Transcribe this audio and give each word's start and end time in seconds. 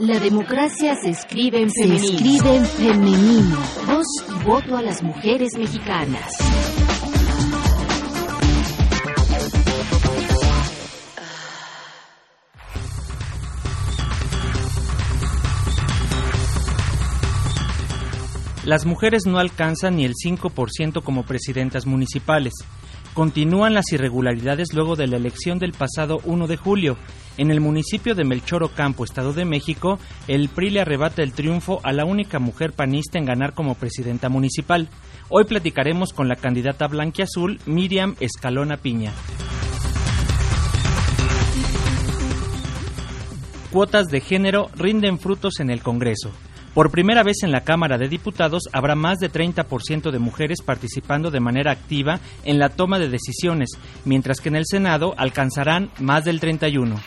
La 0.00 0.18
democracia 0.18 0.94
se 0.94 1.10
escribe 1.10 1.62
en 1.62 1.70
femenino. 1.70 2.06
Se 2.06 2.14
escribe 2.14 2.56
en 2.56 2.66
femenino. 2.66 3.56
Voz 3.86 4.06
y 4.28 4.44
voto 4.44 4.76
a 4.76 4.82
las 4.82 5.02
mujeres 5.02 5.52
mexicanas. 5.56 6.32
Las 18.64 18.84
mujeres 18.84 19.26
no 19.26 19.38
alcanzan 19.38 19.96
ni 19.96 20.04
el 20.04 20.12
5% 20.14 21.02
como 21.02 21.22
presidentas 21.24 21.86
municipales. 21.86 22.52
Continúan 23.16 23.72
las 23.72 23.90
irregularidades 23.92 24.74
luego 24.74 24.94
de 24.94 25.06
la 25.06 25.16
elección 25.16 25.58
del 25.58 25.72
pasado 25.72 26.20
1 26.24 26.46
de 26.48 26.58
julio. 26.58 26.98
En 27.38 27.50
el 27.50 27.62
municipio 27.62 28.14
de 28.14 28.24
Melchor 28.24 28.62
Ocampo, 28.62 29.04
Estado 29.04 29.32
de 29.32 29.46
México, 29.46 29.98
el 30.28 30.50
PRI 30.50 30.68
le 30.68 30.82
arrebata 30.82 31.22
el 31.22 31.32
triunfo 31.32 31.80
a 31.82 31.94
la 31.94 32.04
única 32.04 32.38
mujer 32.38 32.74
panista 32.74 33.18
en 33.18 33.24
ganar 33.24 33.54
como 33.54 33.74
presidenta 33.74 34.28
municipal. 34.28 34.90
Hoy 35.30 35.44
platicaremos 35.44 36.12
con 36.12 36.28
la 36.28 36.36
candidata 36.36 36.88
blanquiazul 36.88 37.58
Miriam 37.64 38.16
Escalona 38.20 38.76
Piña. 38.76 39.14
Cuotas 43.72 44.08
de 44.08 44.20
género 44.20 44.68
rinden 44.76 45.18
frutos 45.18 45.60
en 45.60 45.70
el 45.70 45.82
Congreso. 45.82 46.32
Por 46.76 46.90
primera 46.90 47.22
vez 47.22 47.38
en 47.42 47.52
la 47.52 47.62
Cámara 47.62 47.96
de 47.96 48.06
Diputados 48.06 48.64
habrá 48.70 48.94
más 48.94 49.16
de 49.16 49.32
30% 49.32 50.10
de 50.10 50.18
mujeres 50.18 50.60
participando 50.60 51.30
de 51.30 51.40
manera 51.40 51.72
activa 51.72 52.20
en 52.44 52.58
la 52.58 52.68
toma 52.68 52.98
de 52.98 53.08
decisiones, 53.08 53.70
mientras 54.04 54.42
que 54.42 54.50
en 54.50 54.56
el 54.56 54.66
Senado 54.66 55.14
alcanzarán 55.16 55.90
más 56.00 56.26
del 56.26 56.38
31%. 56.38 56.98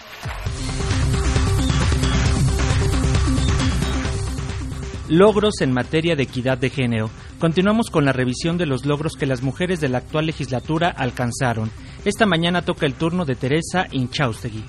Logros 5.08 5.62
en 5.62 5.72
materia 5.72 6.16
de 6.16 6.24
equidad 6.24 6.58
de 6.58 6.72
género. 6.72 7.12
Continuamos 7.38 7.92
con 7.92 8.06
la 8.06 8.12
revisión 8.12 8.58
de 8.58 8.66
los 8.66 8.88
logros 8.88 9.14
que 9.14 9.28
las 9.28 9.44
mujeres 9.44 9.80
de 9.80 9.90
la 9.90 10.00
actual 10.00 10.26
legislatura 10.26 10.90
alcanzaron. 10.90 11.70
Esta 12.06 12.26
mañana 12.26 12.64
toca 12.64 12.88
el 12.88 12.96
turno 12.96 13.24
de 13.24 13.36
Teresa 13.36 13.86
Inchaustegui. 13.92 14.64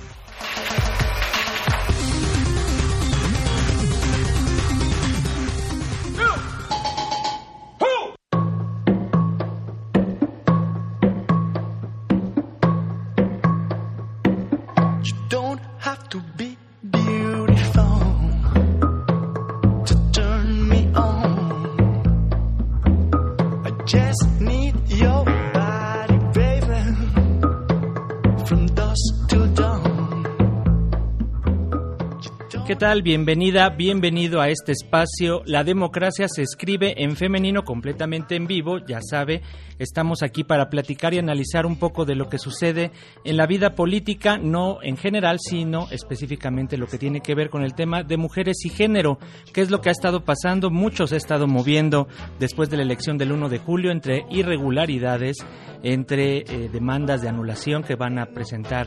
Tal? 32.81 33.03
Bienvenida, 33.03 33.69
bienvenido 33.69 34.41
a 34.41 34.49
este 34.49 34.73
espacio. 34.73 35.43
La 35.45 35.65
democracia 35.65 36.29
se 36.29 36.41
escribe 36.41 36.95
en 37.05 37.15
femenino 37.15 37.63
completamente 37.63 38.37
en 38.37 38.47
vivo, 38.47 38.79
ya 38.79 39.01
sabe, 39.03 39.43
estamos 39.79 40.23
aquí 40.23 40.45
para 40.45 40.71
platicar 40.71 41.13
y 41.13 41.19
analizar 41.19 41.67
un 41.67 41.79
poco 41.79 42.07
de 42.07 42.15
lo 42.15 42.31
que 42.31 42.39
sucede 42.39 42.91
en 43.23 43.37
la 43.37 43.47
vida 43.47 43.75
política, 43.75 44.39
no 44.39 44.79
en 44.83 44.97
general, 44.97 45.41
sino 45.41 45.89
específicamente 45.91 46.79
lo 46.79 46.87
que 46.87 46.97
tiene 46.97 47.21
que 47.21 47.35
ver 47.35 47.51
con 47.51 47.65
el 47.65 47.75
tema 47.75 48.03
de 48.03 48.17
mujeres 48.17 48.65
y 48.65 48.71
género, 48.71 49.19
qué 49.53 49.61
es 49.61 49.71
lo 49.71 49.83
que 49.83 49.91
ha 49.91 49.93
estado 49.93 50.25
pasando, 50.25 50.71
muchos 50.71 51.13
ha 51.13 51.19
estado 51.19 51.47
moviendo 51.47 52.09
después 52.39 52.71
de 52.71 52.79
la 52.79 52.83
elección 52.85 53.19
del 53.19 53.33
1 53.33 53.51
de 53.51 53.59
julio 53.59 53.93
entre 53.93 54.25
irregularidades, 54.31 55.37
entre 55.83 56.39
eh, 56.39 56.71
demandas 56.73 57.21
de 57.21 57.29
anulación 57.29 57.83
que 57.83 57.97
van 57.97 58.19
a 58.19 58.25
presentar 58.25 58.87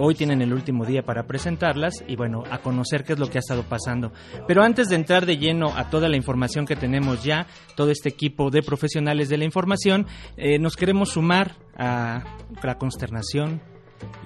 Hoy 0.00 0.14
tienen 0.14 0.42
el 0.42 0.52
último 0.52 0.84
día 0.84 1.02
para 1.02 1.26
presentarlas 1.26 2.04
y 2.06 2.14
bueno, 2.14 2.44
a 2.50 2.58
conocer 2.58 3.02
qué 3.02 3.14
es 3.14 3.18
lo 3.18 3.28
que 3.28 3.38
ha 3.38 3.40
estado 3.40 3.64
pasando. 3.64 4.12
Pero 4.46 4.62
antes 4.62 4.88
de 4.88 4.94
entrar 4.96 5.26
de 5.26 5.38
lleno 5.38 5.76
a 5.76 5.90
toda 5.90 6.08
la 6.08 6.16
información 6.16 6.66
que 6.66 6.76
tenemos 6.76 7.24
ya, 7.24 7.46
todo 7.74 7.90
este 7.90 8.08
equipo 8.08 8.50
de 8.50 8.62
profesionales 8.62 9.28
de 9.28 9.38
la 9.38 9.44
información, 9.44 10.06
eh, 10.36 10.58
nos 10.58 10.76
queremos 10.76 11.10
sumar 11.10 11.56
a 11.76 12.22
la 12.62 12.78
consternación 12.78 13.60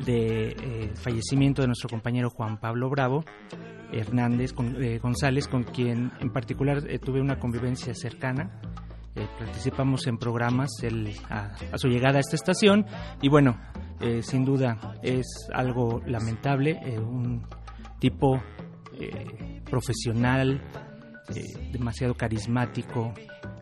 de 0.05 0.49
eh, 0.49 0.91
fallecimiento 0.95 1.63
de 1.63 1.69
nuestro 1.69 1.89
compañero 1.89 2.29
Juan 2.29 2.61
Pablo 2.61 2.91
Bravo 2.91 3.25
Hernández 3.93 4.55
eh, 4.79 4.99
González, 5.03 5.49
con 5.49 5.65
quien 5.65 6.13
en 6.21 6.31
particular 6.31 6.83
tuve 7.03 7.21
una 7.21 7.39
convivencia 7.39 7.95
cercana. 7.95 8.61
participamos 9.39 10.07
en 10.07 10.19
programas 10.19 10.71
a, 11.31 11.79
su 11.79 11.89
llegada 11.89 12.19
a 12.19 12.21
esta 12.21 12.37
estación 12.37 12.85
y 13.23 13.29
bueno, 13.29 13.59
eh, 14.03 14.23
sin 14.23 14.45
duda 14.45 14.99
es 15.03 15.27
algo 15.55 16.03
lamentable, 16.07 16.81
eh, 16.85 16.99
un 16.99 17.47
tipo 18.01 18.43
eh, 18.99 19.63
profesional, 19.71 20.61
demasiado 21.73 22.15
carismático, 22.15 23.15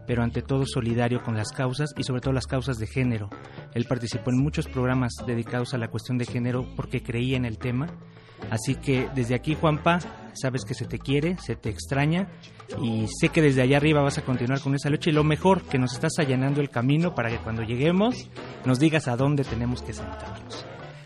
pero 0.07 0.23
ante 0.23 0.43
todo 0.43 0.65
solidario 0.67 1.23
con 1.23 1.37
las 1.37 1.53
causas 1.53 1.91
y 1.97 2.03
sobre 2.03 2.21
todo 2.21 2.33
las 2.33 2.47
causas 2.47 2.79
de 2.79 2.87
género. 2.87 3.29
Él 3.75 3.85
participó 3.85 4.31
en 4.31 4.43
muchos 4.43 4.67
programas 4.67 5.13
dedicados 5.27 5.75
a 5.75 5.79
la 5.79 5.89
cuestión 5.89 6.19
de 6.19 6.25
género 6.25 6.67
porque 6.75 7.03
creía 7.03 7.37
en 7.37 7.45
el 7.45 7.59
tema. 7.59 7.87
Así 8.51 8.75
que 8.75 9.09
desde 9.15 9.35
aquí, 9.35 9.55
Juanpa, 9.55 10.01
sabes 10.35 10.65
que 10.65 10.75
se 10.75 10.87
te 10.87 10.99
quiere, 10.99 11.37
se 11.39 11.57
te 11.57 11.71
extraña 11.71 12.29
y 12.83 13.07
sé 13.09 13.31
que 13.31 13.43
desde 13.43 13.63
allá 13.63 13.77
arriba 13.77 14.03
vas 14.03 14.19
a 14.19 14.23
continuar 14.23 14.61
con 14.61 14.75
esa 14.75 14.91
lucha 14.91 15.11
y 15.11 15.13
lo 15.13 15.25
mejor 15.25 15.63
que 15.63 15.79
nos 15.79 15.93
estás 15.93 16.19
allanando 16.19 16.61
el 16.61 16.71
camino 16.71 17.15
para 17.15 17.31
que 17.31 17.39
cuando 17.39 17.63
lleguemos 17.63 18.29
nos 18.65 18.79
digas 18.79 19.09
a 19.09 19.17
dónde 19.17 19.45
tenemos 19.45 19.83
que 19.83 19.93
sentarnos. 19.93 20.65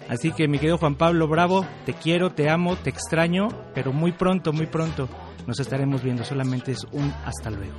Así 0.09 0.33
que 0.33 0.49
mi 0.49 0.59
querido 0.59 0.79
Juan 0.79 0.97
Pablo 0.97 1.29
Bravo, 1.29 1.67
te 1.87 1.95
quiero, 1.95 2.31
te 2.31 2.51
amo, 2.51 2.77
te 2.77 2.91
extraño, 2.91 3.49
pero 3.75 3.93
muy 3.93 4.13
pronto, 4.13 4.53
muy 4.53 4.67
pronto 4.67 5.09
nos 5.47 5.61
estaremos 5.61 6.03
viendo. 6.03 6.25
Solamente 6.25 6.73
es 6.73 6.85
un 6.93 7.13
hasta 7.25 7.51
luego. 7.51 7.75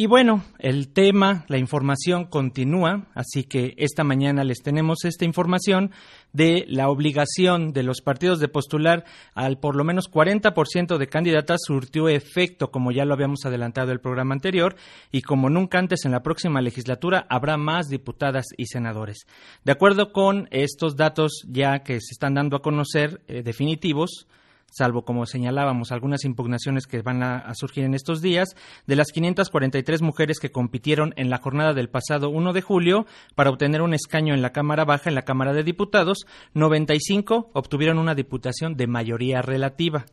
Y 0.00 0.06
bueno, 0.06 0.44
el 0.60 0.92
tema, 0.92 1.44
la 1.48 1.58
información 1.58 2.26
continúa, 2.26 3.08
así 3.16 3.42
que 3.42 3.74
esta 3.78 4.04
mañana 4.04 4.44
les 4.44 4.62
tenemos 4.62 5.04
esta 5.04 5.24
información 5.24 5.90
de 6.32 6.64
la 6.68 6.88
obligación 6.88 7.72
de 7.72 7.82
los 7.82 8.00
partidos 8.00 8.38
de 8.38 8.46
postular 8.46 9.04
al 9.34 9.58
por 9.58 9.74
lo 9.74 9.82
menos 9.82 10.08
40% 10.08 10.98
de 10.98 11.06
candidatas 11.08 11.62
surtió 11.66 12.08
efecto, 12.08 12.70
como 12.70 12.92
ya 12.92 13.04
lo 13.04 13.12
habíamos 13.12 13.44
adelantado 13.44 13.90
el 13.90 13.98
programa 13.98 14.34
anterior, 14.34 14.76
y 15.10 15.22
como 15.22 15.50
nunca 15.50 15.80
antes 15.80 16.04
en 16.04 16.12
la 16.12 16.22
próxima 16.22 16.62
legislatura 16.62 17.26
habrá 17.28 17.56
más 17.56 17.88
diputadas 17.88 18.46
y 18.56 18.66
senadores. 18.66 19.26
De 19.64 19.72
acuerdo 19.72 20.12
con 20.12 20.46
estos 20.52 20.94
datos 20.94 21.42
ya 21.48 21.80
que 21.80 21.94
se 21.94 22.12
están 22.12 22.34
dando 22.34 22.56
a 22.56 22.62
conocer 22.62 23.20
eh, 23.26 23.42
definitivos, 23.42 24.28
salvo 24.70 25.04
como 25.04 25.26
señalábamos 25.26 25.92
algunas 25.92 26.24
impugnaciones 26.24 26.86
que 26.86 27.02
van 27.02 27.22
a, 27.22 27.54
surgir 27.54 27.84
en 27.84 27.94
estos 27.94 28.20
días, 28.20 28.56
de 28.86 28.96
las 28.96 29.08
543 29.12 30.02
mujeres 30.02 30.38
que 30.38 30.52
compitieron 30.52 31.14
en 31.16 31.30
la 31.30 31.38
jornada 31.38 31.74
del 31.74 31.88
pasado 31.88 32.30
1 32.30 32.52
de 32.52 32.62
julio 32.62 33.06
para 33.34 33.50
obtener 33.50 33.82
un 33.82 33.94
escaño 33.94 34.34
en 34.34 34.42
la 34.42 34.52
Cámara 34.52 34.84
Baja, 34.84 35.08
en 35.08 35.14
la 35.14 35.22
Cámara 35.22 35.52
de 35.52 35.64
Diputados, 35.64 36.26
95 36.54 37.50
obtuvieron 37.52 37.98
una 37.98 38.14
diputación 38.14 38.76
de 38.76 38.86
mayoría 38.86 39.42
relativa. 39.42 40.06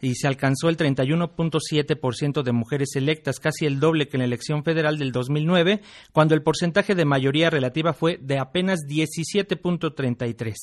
Y 0.00 0.14
se 0.14 0.28
alcanzó 0.28 0.68
el 0.68 0.76
31.7% 0.76 2.42
de 2.44 2.52
mujeres 2.52 2.94
electas, 2.94 3.40
casi 3.40 3.66
el 3.66 3.80
doble 3.80 4.06
que 4.06 4.16
en 4.16 4.20
la 4.20 4.26
elección 4.26 4.62
federal 4.62 4.96
del 4.96 5.10
2009, 5.10 5.80
cuando 6.12 6.36
el 6.36 6.42
porcentaje 6.42 6.94
de 6.94 7.04
mayoría 7.04 7.50
relativa 7.50 7.92
fue 7.92 8.16
de 8.22 8.38
apenas 8.38 8.78
17.33 8.88 10.54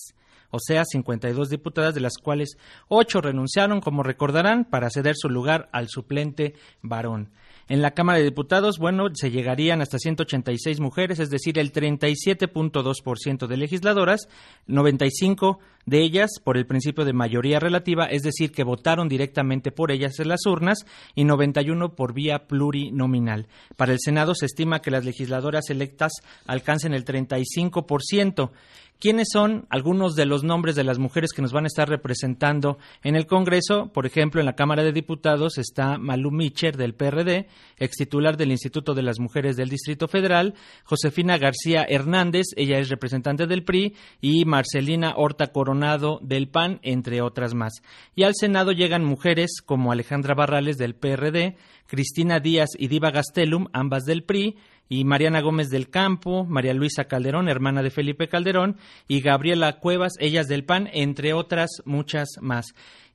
o 0.56 0.60
sea, 0.60 0.84
52 0.86 1.50
diputadas, 1.50 1.94
de 1.94 2.02
las 2.02 2.18
cuales 2.18 2.58
8 2.88 3.22
renunciaron, 3.22 3.82
como 3.82 4.04
recordarán, 4.04 4.66
para 4.66 4.90
ceder 4.90 5.16
su 5.18 5.30
lugar 5.30 5.70
al 5.72 5.90
suplente 5.90 6.56
varón. 6.82 7.32
En 7.68 7.82
la 7.82 7.96
Cámara 7.96 8.20
de 8.20 8.26
Diputados, 8.26 8.78
bueno, 8.78 9.08
se 9.16 9.32
llegarían 9.32 9.82
hasta 9.82 9.98
186 9.98 10.80
mujeres, 10.80 11.20
es 11.20 11.32
decir, 11.32 11.58
el 11.58 11.74
37.2% 11.74 13.48
de 13.48 13.58
legisladoras, 13.58 14.30
95 14.68 15.58
de 15.88 16.02
ellas 16.04 16.30
por 16.44 16.58
el 16.58 16.68
principio 16.68 17.06
de 17.06 17.14
mayoría 17.14 17.60
relativa, 17.60 18.06
es 18.06 18.22
decir, 18.22 18.52
que 18.52 18.64
votaron 18.64 19.10
directamente 19.10 19.72
por 19.72 19.92
ellas 19.92 20.20
en 20.20 20.28
las 20.28 20.46
urnas, 20.46 20.86
y 21.16 21.24
91 21.24 21.96
por 21.96 22.14
vía 22.14 22.46
plurinominal. 22.48 23.48
Para 23.76 23.94
el 23.94 24.00
Senado 24.00 24.36
se 24.36 24.46
estima 24.46 24.82
que 24.82 24.92
las 24.92 25.04
legisladoras 25.04 25.72
electas 25.72 26.12
alcancen 26.46 26.94
el 26.94 27.04
35%. 27.04 28.52
¿Quiénes 29.00 29.28
son 29.32 29.68
algunos 29.70 30.16
de 30.16 30.26
los 30.26 30.44
nombres 30.44 30.76
de 30.76 30.86
las 30.86 31.00
mujeres 31.00 31.32
que 31.34 31.42
nos 31.42 31.52
van 31.52 31.66
a 31.66 31.68
estar 31.68 31.90
representando 31.90 32.78
en 33.04 33.16
el 33.16 33.28
Congreso? 33.28 33.92
Por 33.92 34.06
ejemplo, 34.06 34.40
en 34.40 34.46
la 34.46 34.56
Cámara 34.56 34.84
de 34.84 34.94
Diputados 34.94 35.58
está 35.58 35.98
Malú 35.98 36.32
Micher 36.32 36.78
del 36.78 36.96
PRD, 36.96 37.48
ex 37.78 37.98
titular 37.98 38.38
del 38.38 38.52
Instituto 38.52 38.94
de 38.94 39.02
las 39.02 39.20
Mujeres 39.20 39.58
del 39.58 39.70
Distrito 39.70 40.08
Federal, 40.08 40.54
Josefina 40.86 41.38
García 41.38 41.86
Hernández, 41.88 42.46
ella 42.56 42.80
es 42.80 42.90
representante 42.90 43.48
del 43.48 43.64
PRI, 43.64 43.96
y 44.22 44.46
Marcelina 44.46 45.14
Horta 45.18 45.48
Coronado 45.48 46.20
del 46.22 46.48
PAN, 46.48 46.80
entre 46.82 47.22
otras 47.22 47.54
más. 47.54 47.82
Y 48.16 48.24
al 48.24 48.34
Senado 48.34 48.72
llegan 48.72 49.04
mujeres 49.04 49.62
como 49.64 49.92
Alejandra 49.92 50.36
Barrales 50.36 50.78
del 50.78 50.96
PRD, 50.96 51.58
Cristina 51.88 52.40
Díaz 52.40 52.70
y 52.78 52.88
Diva 52.88 53.12
Gastelum, 53.12 53.68
ambas 53.74 54.04
del 54.06 54.24
PRI, 54.24 54.56
y 54.88 55.04
Mariana 55.04 55.42
Gómez 55.42 55.70
del 55.70 55.90
Campo, 55.90 56.46
María 56.46 56.74
Luisa 56.74 57.06
Calderón, 57.06 57.50
hermana 57.50 57.82
de 57.82 57.90
Felipe 57.90 58.28
Calderón, 58.28 58.78
y 59.08 59.22
Gabriela 59.22 59.80
Cuevas, 59.80 60.14
ellas 60.20 60.48
del 60.48 60.64
PAN, 60.64 60.90
entre 60.94 61.34
otras 61.34 61.70
muchas 61.86 62.30
más. 62.42 62.68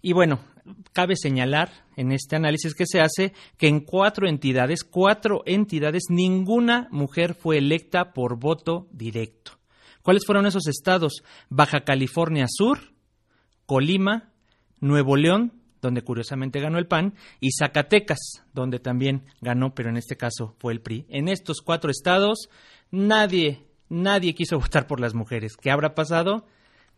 Y 0.02 0.12
bueno, 0.12 0.40
cabe 0.92 1.14
señalar 1.16 1.70
en 1.96 2.12
este 2.12 2.36
análisis 2.36 2.74
que 2.74 2.86
se 2.86 3.00
hace 3.00 3.32
que 3.58 3.68
en 3.68 3.80
cuatro 3.80 4.28
entidades, 4.28 4.84
cuatro 4.84 5.42
entidades, 5.46 6.04
ninguna 6.08 6.88
mujer 6.90 7.34
fue 7.34 7.58
electa 7.58 8.12
por 8.12 8.38
voto 8.38 8.88
directo. 8.92 9.52
¿Cuáles 10.02 10.24
fueron 10.24 10.46
esos 10.46 10.66
estados? 10.66 11.22
Baja 11.50 11.82
California 11.82 12.46
Sur, 12.48 12.92
Colima, 13.66 14.30
Nuevo 14.80 15.16
León, 15.16 15.59
donde 15.80 16.02
curiosamente 16.02 16.60
ganó 16.60 16.78
el 16.78 16.86
PAN, 16.86 17.14
y 17.40 17.50
Zacatecas, 17.52 18.18
donde 18.52 18.78
también 18.78 19.24
ganó, 19.40 19.74
pero 19.74 19.88
en 19.90 19.96
este 19.96 20.16
caso 20.16 20.54
fue 20.58 20.72
el 20.72 20.80
PRI. 20.80 21.06
En 21.08 21.28
estos 21.28 21.60
cuatro 21.60 21.90
estados, 21.90 22.48
nadie, 22.90 23.64
nadie 23.88 24.34
quiso 24.34 24.58
votar 24.60 24.86
por 24.86 25.00
las 25.00 25.14
mujeres. 25.14 25.56
¿Qué 25.56 25.70
habrá 25.70 25.94
pasado? 25.94 26.46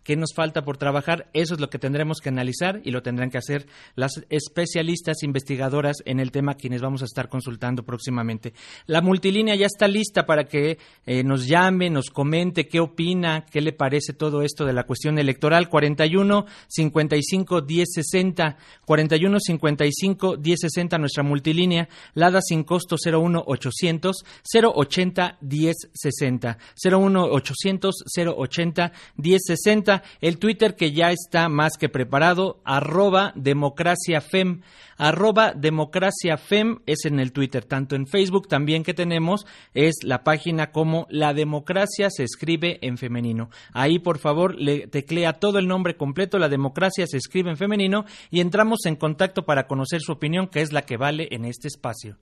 Qué 0.02 0.16
nos 0.16 0.34
falta 0.34 0.64
por 0.64 0.76
trabajar, 0.76 1.28
eso 1.32 1.54
es 1.54 1.60
lo 1.60 1.70
que 1.70 1.78
tendremos 1.78 2.18
que 2.18 2.28
analizar 2.28 2.80
y 2.84 2.90
lo 2.90 3.02
tendrán 3.02 3.30
que 3.30 3.38
hacer 3.38 3.66
las 3.94 4.24
especialistas 4.30 5.22
investigadoras 5.22 5.98
en 6.04 6.20
el 6.20 6.30
tema 6.30 6.54
quienes 6.54 6.82
vamos 6.82 7.02
a 7.02 7.06
estar 7.06 7.28
consultando 7.28 7.84
próximamente. 7.84 8.52
La 8.86 9.00
multilínea 9.00 9.54
ya 9.54 9.66
está 9.66 9.88
lista 9.88 10.26
para 10.26 10.44
que 10.44 10.78
eh, 11.06 11.22
nos 11.22 11.46
llame, 11.46 11.90
nos 11.90 12.10
comente 12.10 12.66
qué 12.68 12.80
opina, 12.80 13.46
qué 13.50 13.60
le 13.60 13.72
parece 13.72 14.12
todo 14.12 14.42
esto 14.42 14.64
de 14.64 14.72
la 14.72 14.84
cuestión 14.84 15.18
electoral. 15.18 15.68
41 15.68 16.46
55 16.68 17.60
10 17.62 17.88
60, 17.92 18.56
41 18.84 19.38
55 19.40 20.36
10 20.36 20.60
60 20.60 20.98
nuestra 20.98 21.22
multilínea, 21.22 21.88
Lada 22.14 22.40
sin 22.42 22.64
costo 22.64 22.96
01 22.96 23.42
800 23.46 24.24
080 24.52 25.38
10 25.40 25.76
60, 25.92 26.58
01 26.84 27.24
800 27.24 27.94
080 28.16 28.92
10 29.16 29.42
60 29.44 29.91
el 30.20 30.38
Twitter 30.38 30.76
que 30.76 30.92
ya 30.92 31.10
está 31.10 31.48
más 31.48 31.76
que 31.78 31.88
preparado, 31.88 32.60
arroba 32.64 33.32
democraciafem. 33.34 34.62
Arroba 34.96 35.52
democraciafem 35.52 36.78
es 36.86 37.04
en 37.04 37.18
el 37.18 37.32
Twitter, 37.32 37.64
tanto 37.64 37.96
en 37.96 38.06
Facebook 38.06 38.46
también 38.46 38.84
que 38.84 38.94
tenemos, 38.94 39.46
es 39.74 39.96
la 40.04 40.22
página 40.22 40.70
como 40.70 41.06
La 41.10 41.34
Democracia 41.34 42.08
se 42.10 42.22
escribe 42.22 42.78
en 42.82 42.98
femenino. 42.98 43.50
Ahí, 43.72 43.98
por 43.98 44.18
favor, 44.18 44.54
le 44.54 44.86
teclea 44.86 45.34
todo 45.34 45.58
el 45.58 45.66
nombre 45.66 45.96
completo, 45.96 46.38
La 46.38 46.48
Democracia 46.48 47.06
se 47.06 47.16
escribe 47.16 47.50
en 47.50 47.56
femenino, 47.56 48.04
y 48.30 48.40
entramos 48.40 48.86
en 48.86 48.96
contacto 48.96 49.42
para 49.44 49.66
conocer 49.66 50.00
su 50.00 50.12
opinión, 50.12 50.46
que 50.46 50.60
es 50.60 50.72
la 50.72 50.82
que 50.82 50.96
vale 50.96 51.28
en 51.32 51.46
este 51.46 51.68
espacio. 51.68 52.18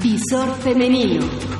Visor 0.00 0.54
femenino. 0.62 1.59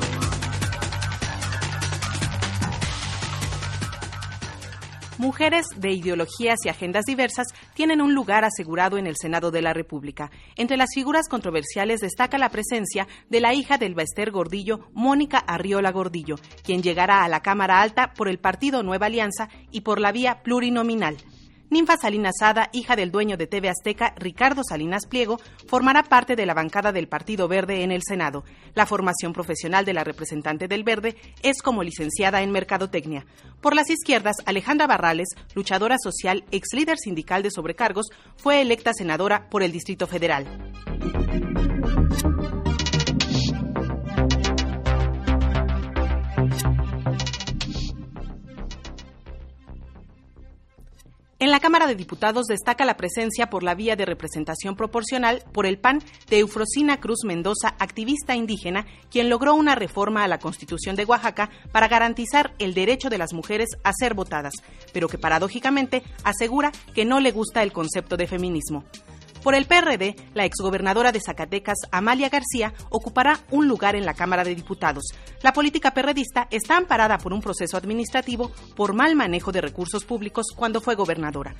Mujeres 5.21 5.67
de 5.77 5.91
ideologías 5.91 6.57
y 6.65 6.69
agendas 6.69 7.05
diversas 7.05 7.45
tienen 7.75 8.01
un 8.01 8.15
lugar 8.15 8.43
asegurado 8.43 8.97
en 8.97 9.05
el 9.05 9.15
Senado 9.15 9.51
de 9.51 9.61
la 9.61 9.71
República. 9.71 10.31
Entre 10.55 10.77
las 10.77 10.89
figuras 10.95 11.29
controversiales 11.29 12.01
destaca 12.01 12.39
la 12.39 12.49
presencia 12.49 13.07
de 13.29 13.39
la 13.39 13.53
hija 13.53 13.77
del 13.77 13.93
Baester 13.93 14.31
Gordillo, 14.31 14.89
Mónica 14.93 15.37
Arriola 15.37 15.91
Gordillo, 15.91 16.37
quien 16.63 16.81
llegará 16.81 17.23
a 17.23 17.29
la 17.29 17.41
Cámara 17.41 17.81
Alta 17.81 18.13
por 18.13 18.27
el 18.27 18.39
partido 18.39 18.81
Nueva 18.81 19.05
Alianza 19.05 19.47
y 19.71 19.81
por 19.81 20.01
la 20.01 20.11
vía 20.11 20.41
plurinominal. 20.41 21.17
Ninfa 21.71 21.95
Salinas 21.95 22.33
Sada, 22.37 22.69
hija 22.73 22.97
del 22.97 23.11
dueño 23.11 23.37
de 23.37 23.47
TV 23.47 23.69
Azteca, 23.69 24.13
Ricardo 24.17 24.61
Salinas 24.61 25.05
Pliego, 25.07 25.39
formará 25.67 26.03
parte 26.03 26.35
de 26.35 26.45
la 26.45 26.53
bancada 26.53 26.91
del 26.91 27.07
Partido 27.07 27.47
Verde 27.47 27.83
en 27.83 27.93
el 27.93 28.01
Senado. 28.05 28.43
La 28.75 28.85
formación 28.85 29.31
profesional 29.31 29.85
de 29.85 29.93
la 29.93 30.03
representante 30.03 30.67
del 30.67 30.83
Verde 30.83 31.15
es 31.43 31.61
como 31.61 31.81
licenciada 31.81 32.41
en 32.41 32.51
Mercadotecnia. 32.51 33.25
Por 33.61 33.73
las 33.73 33.89
izquierdas, 33.89 34.35
Alejandra 34.45 34.85
Barrales, 34.85 35.29
luchadora 35.55 35.95
social, 35.97 36.43
ex 36.51 36.73
líder 36.73 36.97
sindical 36.97 37.41
de 37.41 37.51
sobrecargos, 37.51 38.07
fue 38.35 38.59
electa 38.59 38.91
senadora 38.93 39.47
por 39.49 39.63
el 39.63 39.71
Distrito 39.71 40.07
Federal. 40.07 40.45
En 51.41 51.49
la 51.49 51.59
Cámara 51.59 51.87
de 51.87 51.95
Diputados 51.95 52.45
destaca 52.45 52.85
la 52.85 52.97
presencia 52.97 53.49
por 53.49 53.63
la 53.63 53.73
vía 53.73 53.95
de 53.95 54.05
representación 54.05 54.75
proporcional 54.75 55.43
por 55.51 55.65
el 55.65 55.79
PAN 55.79 56.03
de 56.29 56.37
Eufrosina 56.37 56.99
Cruz 56.99 57.23
Mendoza, 57.25 57.73
activista 57.79 58.35
indígena, 58.35 58.85
quien 59.09 59.27
logró 59.27 59.55
una 59.55 59.73
reforma 59.73 60.23
a 60.23 60.27
la 60.27 60.37
Constitución 60.37 60.95
de 60.95 61.05
Oaxaca 61.05 61.49
para 61.71 61.87
garantizar 61.87 62.53
el 62.59 62.75
derecho 62.75 63.09
de 63.09 63.17
las 63.17 63.33
mujeres 63.33 63.69
a 63.83 63.91
ser 63.91 64.13
votadas, 64.13 64.53
pero 64.93 65.07
que 65.07 65.17
paradójicamente 65.17 66.03
asegura 66.23 66.71
que 66.93 67.05
no 67.05 67.19
le 67.19 67.31
gusta 67.31 67.63
el 67.63 67.73
concepto 67.73 68.17
de 68.17 68.27
feminismo. 68.27 68.83
Por 69.43 69.55
el 69.55 69.65
PRD, 69.65 70.15
la 70.35 70.45
exgobernadora 70.45 71.11
de 71.11 71.19
Zacatecas, 71.19 71.77
Amalia 71.91 72.29
García, 72.29 72.73
ocupará 72.89 73.39
un 73.49 73.67
lugar 73.67 73.95
en 73.95 74.05
la 74.05 74.13
Cámara 74.13 74.43
de 74.43 74.53
Diputados. 74.53 75.05
La 75.41 75.51
política 75.51 75.93
perredista 75.93 76.47
está 76.51 76.77
amparada 76.77 77.17
por 77.17 77.33
un 77.33 77.41
proceso 77.41 77.75
administrativo 77.75 78.51
por 78.75 78.93
mal 78.93 79.15
manejo 79.15 79.51
de 79.51 79.61
recursos 79.61 80.05
públicos 80.05 80.47
cuando 80.55 80.79
fue 80.79 80.93
gobernadora. 80.93 81.55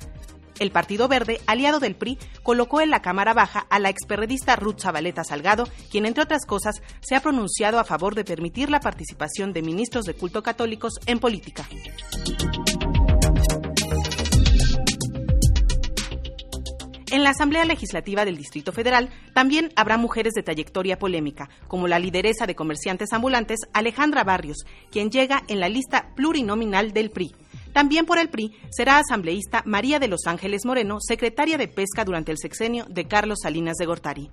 El 0.60 0.70
Partido 0.70 1.08
Verde, 1.08 1.40
aliado 1.46 1.80
del 1.80 1.96
PRI, 1.96 2.18
colocó 2.44 2.80
en 2.80 2.90
la 2.90 3.02
Cámara 3.02 3.34
Baja 3.34 3.66
a 3.68 3.80
la 3.80 3.88
experredista 3.88 4.54
Ruth 4.54 4.80
Zabaleta 4.80 5.24
Salgado, 5.24 5.66
quien, 5.90 6.06
entre 6.06 6.22
otras 6.22 6.46
cosas, 6.46 6.82
se 7.00 7.16
ha 7.16 7.20
pronunciado 7.20 7.80
a 7.80 7.84
favor 7.84 8.14
de 8.14 8.24
permitir 8.24 8.70
la 8.70 8.78
participación 8.78 9.52
de 9.52 9.62
ministros 9.62 10.04
de 10.04 10.14
culto 10.14 10.44
católicos 10.44 11.00
en 11.06 11.18
política. 11.18 11.66
En 17.12 17.24
la 17.24 17.28
Asamblea 17.28 17.66
Legislativa 17.66 18.24
del 18.24 18.38
Distrito 18.38 18.72
Federal 18.72 19.10
también 19.34 19.70
habrá 19.76 19.98
mujeres 19.98 20.32
de 20.32 20.42
trayectoria 20.42 20.98
polémica, 20.98 21.50
como 21.68 21.86
la 21.86 21.98
lideresa 21.98 22.46
de 22.46 22.54
comerciantes 22.54 23.12
ambulantes 23.12 23.58
Alejandra 23.74 24.24
Barrios, 24.24 24.64
quien 24.90 25.10
llega 25.10 25.42
en 25.48 25.60
la 25.60 25.68
lista 25.68 26.14
plurinominal 26.16 26.94
del 26.94 27.10
PRI. 27.10 27.34
También 27.74 28.06
por 28.06 28.18
el 28.18 28.30
PRI 28.30 28.56
será 28.70 28.98
asambleísta 28.98 29.62
María 29.66 29.98
de 29.98 30.08
los 30.08 30.26
Ángeles 30.26 30.64
Moreno, 30.64 31.00
secretaria 31.02 31.58
de 31.58 31.68
Pesca 31.68 32.06
durante 32.06 32.32
el 32.32 32.38
sexenio 32.38 32.86
de 32.88 33.06
Carlos 33.06 33.40
Salinas 33.42 33.76
de 33.76 33.84
Gortari. 33.84 34.30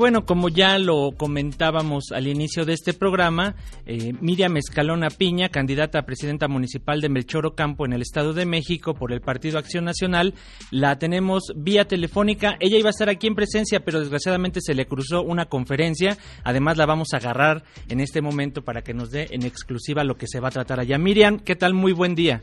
Bueno, 0.00 0.24
como 0.24 0.48
ya 0.48 0.78
lo 0.78 1.10
comentábamos 1.14 2.10
al 2.10 2.26
inicio 2.26 2.64
de 2.64 2.72
este 2.72 2.94
programa, 2.94 3.56
eh, 3.84 4.14
Miriam 4.22 4.56
Escalona 4.56 5.10
Piña, 5.10 5.50
candidata 5.50 5.98
a 5.98 6.06
presidenta 6.06 6.48
municipal 6.48 7.02
de 7.02 7.10
Melchoro 7.10 7.54
Campo 7.54 7.84
en 7.84 7.92
el 7.92 8.00
Estado 8.00 8.32
de 8.32 8.46
México 8.46 8.94
por 8.94 9.12
el 9.12 9.20
Partido 9.20 9.58
Acción 9.58 9.84
Nacional, 9.84 10.32
la 10.70 10.98
tenemos 10.98 11.52
vía 11.54 11.84
telefónica. 11.84 12.56
Ella 12.60 12.78
iba 12.78 12.88
a 12.88 12.96
estar 12.96 13.10
aquí 13.10 13.26
en 13.26 13.34
presencia, 13.34 13.80
pero 13.80 14.00
desgraciadamente 14.00 14.60
se 14.62 14.72
le 14.72 14.86
cruzó 14.86 15.20
una 15.20 15.50
conferencia. 15.50 16.16
Además, 16.44 16.78
la 16.78 16.86
vamos 16.86 17.08
a 17.12 17.18
agarrar 17.18 17.64
en 17.90 18.00
este 18.00 18.22
momento 18.22 18.62
para 18.62 18.80
que 18.80 18.94
nos 18.94 19.10
dé 19.10 19.26
en 19.32 19.44
exclusiva 19.44 20.02
lo 20.02 20.14
que 20.14 20.28
se 20.28 20.40
va 20.40 20.48
a 20.48 20.52
tratar 20.52 20.80
allá. 20.80 20.96
Miriam, 20.96 21.40
¿qué 21.40 21.56
tal? 21.56 21.74
Muy 21.74 21.92
buen 21.92 22.14
día. 22.14 22.40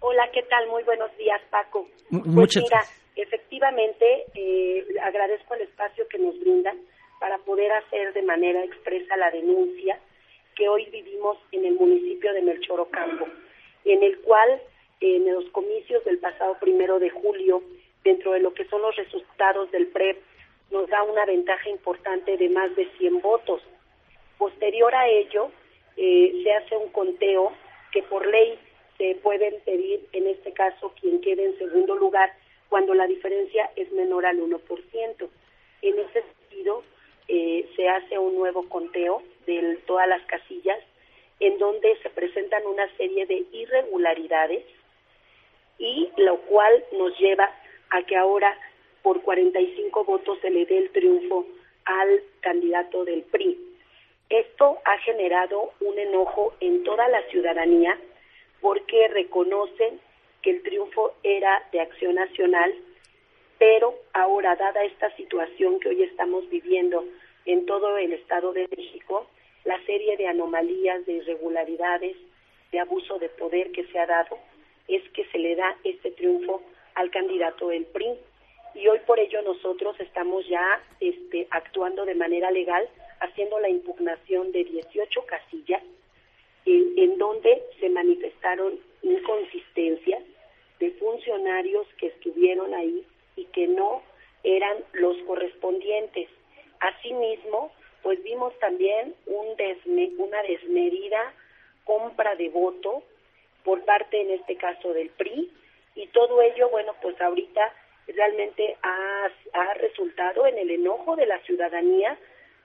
Hola, 0.00 0.24
¿qué 0.30 0.42
tal? 0.42 0.68
Muy 0.68 0.84
buenos 0.84 1.08
días, 1.16 1.40
Paco. 1.50 1.88
Pues 2.10 2.26
muchas 2.26 2.64
mira, 2.64 2.82
efectivamente, 3.16 4.24
eh, 4.34 4.86
agradezco 5.02 5.54
el 5.54 5.62
espacio 5.62 6.06
que 6.08 6.18
nos 6.18 6.38
brindan 6.38 6.78
para 7.18 7.38
poder 7.38 7.72
hacer 7.72 8.12
de 8.12 8.22
manera 8.22 8.62
expresa 8.62 9.16
la 9.16 9.30
denuncia 9.30 9.98
que 10.54 10.68
hoy 10.68 10.86
vivimos 10.86 11.38
en 11.52 11.64
el 11.64 11.74
municipio 11.74 12.32
de 12.32 12.42
Melchorocampo, 12.42 13.26
en 13.84 14.02
el 14.02 14.18
cual 14.20 14.60
en 15.00 15.32
los 15.32 15.44
comicios 15.50 16.04
del 16.04 16.18
pasado 16.18 16.58
primero 16.58 16.98
de 16.98 17.10
julio, 17.10 17.62
dentro 18.04 18.32
de 18.32 18.40
lo 18.40 18.54
que 18.54 18.64
son 18.66 18.82
los 18.82 18.96
resultados 18.96 19.70
del 19.70 19.88
PREP, 19.88 20.18
nos 20.70 20.88
da 20.88 21.02
una 21.02 21.24
ventaja 21.24 21.68
importante 21.68 22.36
de 22.36 22.48
más 22.48 22.74
de 22.76 22.88
100 22.98 23.20
votos. 23.20 23.62
Posterior 24.38 24.94
a 24.94 25.08
ello, 25.08 25.50
eh, 25.96 26.40
se 26.42 26.52
hace 26.52 26.76
un 26.76 26.90
conteo 26.90 27.52
que 27.92 28.02
por 28.04 28.26
ley 28.26 28.58
se 28.98 29.14
pueden 29.16 29.60
pedir, 29.64 30.06
en 30.12 30.26
este 30.26 30.52
caso, 30.52 30.92
quien 31.00 31.20
quede 31.20 31.44
en 31.44 31.58
segundo 31.58 31.96
lugar, 31.96 32.32
cuando 32.68 32.94
la 32.94 33.06
diferencia 33.06 33.70
es 33.76 33.90
menor 33.92 34.26
al 34.26 34.38
1%. 34.38 35.28
En 35.82 35.98
ese 35.98 36.22
sentido, 36.22 36.82
eh, 37.28 37.68
se 37.76 37.88
hace 37.88 38.18
un 38.18 38.36
nuevo 38.36 38.68
conteo 38.68 39.22
de 39.46 39.78
todas 39.86 40.08
las 40.08 40.22
casillas, 40.26 40.78
en 41.40 41.58
donde 41.58 41.96
se 42.02 42.10
presentan 42.10 42.66
una 42.66 42.88
serie 42.96 43.26
de 43.26 43.44
irregularidades 43.52 44.64
y 45.78 46.10
lo 46.16 46.38
cual 46.42 46.84
nos 46.92 47.18
lleva 47.18 47.50
a 47.90 48.02
que 48.02 48.16
ahora 48.16 48.56
por 49.02 49.22
45 49.22 50.04
votos 50.04 50.38
se 50.40 50.50
le 50.50 50.64
dé 50.66 50.78
el 50.78 50.90
triunfo 50.90 51.46
al 51.84 52.22
candidato 52.40 53.04
del 53.04 53.22
PRI. 53.22 53.58
Esto 54.28 54.78
ha 54.84 54.98
generado 54.98 55.72
un 55.80 55.98
enojo 55.98 56.54
en 56.60 56.82
toda 56.82 57.06
la 57.08 57.22
ciudadanía 57.28 57.96
porque 58.60 59.06
reconocen 59.08 60.00
que 60.46 60.52
el 60.52 60.62
triunfo 60.62 61.12
era 61.24 61.60
de 61.72 61.80
Acción 61.80 62.14
Nacional, 62.14 62.72
pero 63.58 63.96
ahora, 64.12 64.54
dada 64.54 64.84
esta 64.84 65.10
situación 65.16 65.80
que 65.80 65.88
hoy 65.88 66.04
estamos 66.04 66.48
viviendo 66.48 67.04
en 67.46 67.66
todo 67.66 67.98
el 67.98 68.12
Estado 68.12 68.52
de 68.52 68.68
México, 68.68 69.26
la 69.64 69.84
serie 69.86 70.16
de 70.16 70.28
anomalías, 70.28 71.04
de 71.04 71.14
irregularidades, 71.14 72.16
de 72.70 72.78
abuso 72.78 73.18
de 73.18 73.28
poder 73.30 73.72
que 73.72 73.86
se 73.88 73.98
ha 73.98 74.06
dado, 74.06 74.38
es 74.86 75.02
que 75.14 75.24
se 75.32 75.38
le 75.38 75.56
da 75.56 75.76
este 75.82 76.12
triunfo 76.12 76.62
al 76.94 77.10
candidato 77.10 77.66
del 77.66 77.84
PRI. 77.86 78.14
Y 78.76 78.86
hoy 78.86 79.00
por 79.04 79.18
ello 79.18 79.42
nosotros 79.42 79.98
estamos 79.98 80.46
ya 80.46 80.80
este, 81.00 81.48
actuando 81.50 82.04
de 82.04 82.14
manera 82.14 82.52
legal, 82.52 82.88
haciendo 83.18 83.58
la 83.58 83.68
impugnación 83.68 84.52
de 84.52 84.62
18 84.62 85.26
casillas 85.26 85.82
en 86.66 87.18
donde 87.18 87.62
se 87.80 87.88
manifestaron 87.88 88.78
inconsistencias 89.02 90.22
de 90.78 90.90
funcionarios 90.92 91.86
que 91.98 92.08
estuvieron 92.08 92.74
ahí 92.74 93.04
y 93.36 93.44
que 93.46 93.66
no 93.66 94.02
eran 94.42 94.76
los 94.92 95.16
correspondientes. 95.26 96.28
Asimismo, 96.80 97.72
pues 98.02 98.22
vimos 98.22 98.56
también 98.58 99.14
un 99.26 99.46
una 100.18 100.42
desmedida 100.42 101.34
compra 101.84 102.34
de 102.36 102.48
voto 102.50 103.02
por 103.64 103.84
parte, 103.84 104.20
en 104.20 104.30
este 104.30 104.56
caso, 104.56 104.92
del 104.92 105.10
PRI, 105.10 105.50
y 105.96 106.06
todo 106.08 106.40
ello, 106.42 106.68
bueno, 106.68 106.94
pues 107.02 107.20
ahorita 107.20 107.74
realmente 108.06 108.76
ha, 108.82 109.28
ha 109.54 109.74
resultado 109.74 110.46
en 110.46 110.58
el 110.58 110.70
enojo 110.70 111.16
de 111.16 111.26
la 111.26 111.40
ciudadanía, 111.40 112.16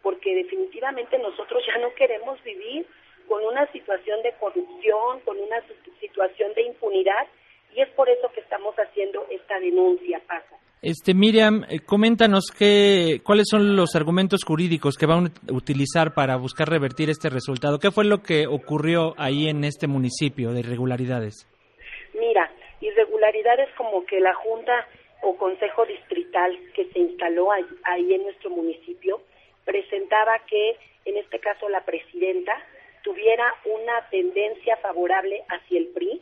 porque 0.04 0.36
definitivamente 0.36 1.18
nosotros 1.18 1.64
ya 1.66 1.78
no 1.78 1.94
queremos 1.96 2.42
vivir 2.44 2.86
con 3.28 3.44
una 3.46 3.66
situación 3.72 4.22
de 4.22 4.34
corrupción, 4.34 5.22
con 5.22 5.40
una 5.40 5.64
situación 6.00 6.54
de 6.54 6.64
impunidad, 6.64 7.28
y 7.76 7.82
es 7.82 7.90
por 7.90 8.10
eso 8.10 8.30
que 8.34 8.42
estamos 8.42 8.76
haciendo 8.76 9.26
esta 9.30 9.60
denuncia, 9.60 10.22
Paco. 10.28 10.58
Este 10.82 11.14
Miriam, 11.14 11.64
eh, 11.70 11.80
coméntanos 11.86 12.46
qué, 12.58 13.22
cuáles 13.24 13.46
son 13.50 13.76
los 13.76 13.96
argumentos 13.96 14.42
jurídicos 14.44 14.98
que 14.98 15.06
van 15.06 15.28
a 15.28 15.54
utilizar 15.54 16.16
para 16.16 16.38
buscar 16.38 16.68
revertir 16.68 17.10
este 17.12 17.30
resultado. 17.30 17.78
¿Qué 17.78 17.92
fue 17.92 18.04
lo 18.04 18.24
que 18.24 18.48
ocurrió 18.48 19.14
ahí 19.18 19.48
en 19.48 19.64
este 19.64 19.86
municipio 19.88 20.52
de 20.52 20.62
irregularidades? 20.62 21.48
Mira, 22.14 22.52
irregularidades 22.82 23.70
como 23.78 24.04
que 24.06 24.20
la 24.20 24.34
Junta 24.34 24.88
o 25.22 25.38
Consejo 25.38 25.86
Distrital 25.86 26.58
que 26.74 26.86
se 26.86 27.00
instaló 27.00 27.52
ahí 27.52 28.14
en 28.14 28.24
nuestro 28.24 28.50
municipio 28.50 29.22
presentaba 29.66 30.40
que, 30.48 30.78
en 31.06 31.18
este 31.18 31.40
caso, 31.40 31.70
la 31.70 31.86
presidenta 31.86 32.54
tuviera 33.04 33.54
una 33.66 34.10
tendencia 34.10 34.78
favorable 34.78 35.44
hacia 35.50 35.80
el 35.80 35.88
PRI, 35.88 36.22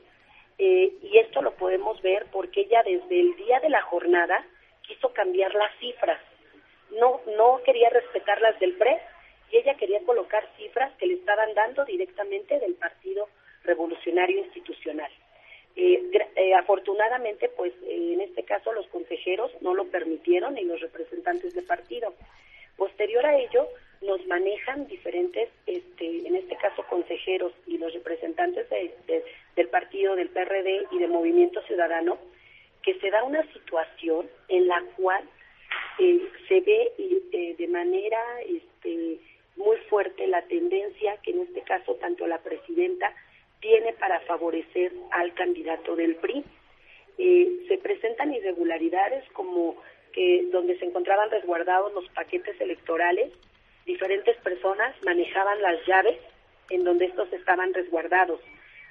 eh, 0.60 0.92
y 1.01 1.18
esto 1.18 1.42
lo 1.42 1.54
podemos 1.56 2.01
ver 2.01 2.25
porque 2.34 2.62
ella 2.62 2.84
desde 2.84 3.18
el 3.18 3.36
día 3.38 3.62
de 3.62 3.70
la 3.70 3.82
jornada 3.84 4.46
quiso 4.82 5.13
cambiar 5.13 5.56
las 5.56 5.74
cifras. 5.80 6.20
No, 7.00 7.22
no 7.38 7.62
quería 7.63 7.89
respetar 7.89 8.42
las 8.42 8.60
del 8.60 8.74
PRE 8.74 9.00
y 9.51 9.58
ella 9.58 9.75
quería 9.75 10.01
colocar 10.01 10.46
cifras 10.58 10.92
que 10.98 11.08
le 11.08 11.13
estaban 11.13 11.54
dando 11.54 11.86
directamente 11.86 12.60
del 12.60 12.75
Partido 12.75 13.30
Revolucionario 13.63 14.39
Institucional. 14.39 15.12
Eh, 15.78 16.12
eh, 16.36 16.54
afortunadamente, 16.56 17.48
pues 17.56 17.72
en 17.88 18.20
este 18.20 18.44
caso 18.44 18.74
los 18.74 18.88
consejeros 18.88 19.51
no 19.62 19.74
lo 19.74 19.86
permitieron 19.86 20.58
y 20.58 20.66
los 20.66 20.82
representantes 20.82 21.54
de 21.54 21.62
partido. 21.62 22.13
Posterior 22.75 23.25
a 23.25 23.38
ello, 23.38 23.70
nos 24.01 24.25
manejan 24.27 24.88
diferentes, 24.88 25.50
este, 25.65 26.27
en 26.27 26.36
este 26.36 26.56
caso 26.56 26.84
consejeros 26.89 27.53
y 27.68 27.77
los 27.77 27.94
representantes 27.94 28.68
del 28.70 29.68
partido, 29.68 30.15
del 30.15 30.29
PRD 30.29 30.88
y 30.91 31.00
del 31.00 31.12
Movimiento 31.12 31.62
Ciudadano, 31.63 32.18
que 32.82 32.98
se 33.00 33.10
da 33.10 33.24
una 33.24 33.44
situación 33.51 34.29
en 34.48 34.68
la 34.68 34.82
cual 34.96 35.24
eh, 36.00 36.29
se 36.48 36.62
ve 36.62 36.94
eh, 36.98 37.56
de 37.58 37.68
manera 37.68 38.20
este, 38.41 39.20
muy 39.58 39.77
fuerte 39.89 40.27
la 40.27 40.44
tendencia 40.44 41.18
que 41.22 41.32
en 41.32 41.41
este 41.41 41.62
caso 41.62 41.96
tanto 41.96 42.25
la 42.25 42.39
presidenta 42.39 43.13
tiene 43.60 43.91
para 43.94 44.22
favorecer 44.22 44.94
al 45.12 45.34
candidato 45.34 45.98
del 45.98 46.15
PRI. 46.15 46.46
Eh, 47.18 47.65
se 47.68 47.77
presentan 47.77 48.34
irregularidades 48.34 49.29
como 49.34 49.75
que 50.13 50.48
donde 50.51 50.79
se 50.79 50.86
encontraban 50.86 51.29
resguardados 51.29 51.94
los 51.94 52.08
paquetes 52.10 52.60
electorales 52.62 53.32
diferentes 53.89 54.38
personas 54.38 54.96
manejaban 55.03 55.60
las 55.63 55.84
llaves 55.88 56.19
en 56.69 56.84
donde 56.84 57.05
estos 57.05 57.34
estaban 57.34 57.74
resguardados. 57.74 58.39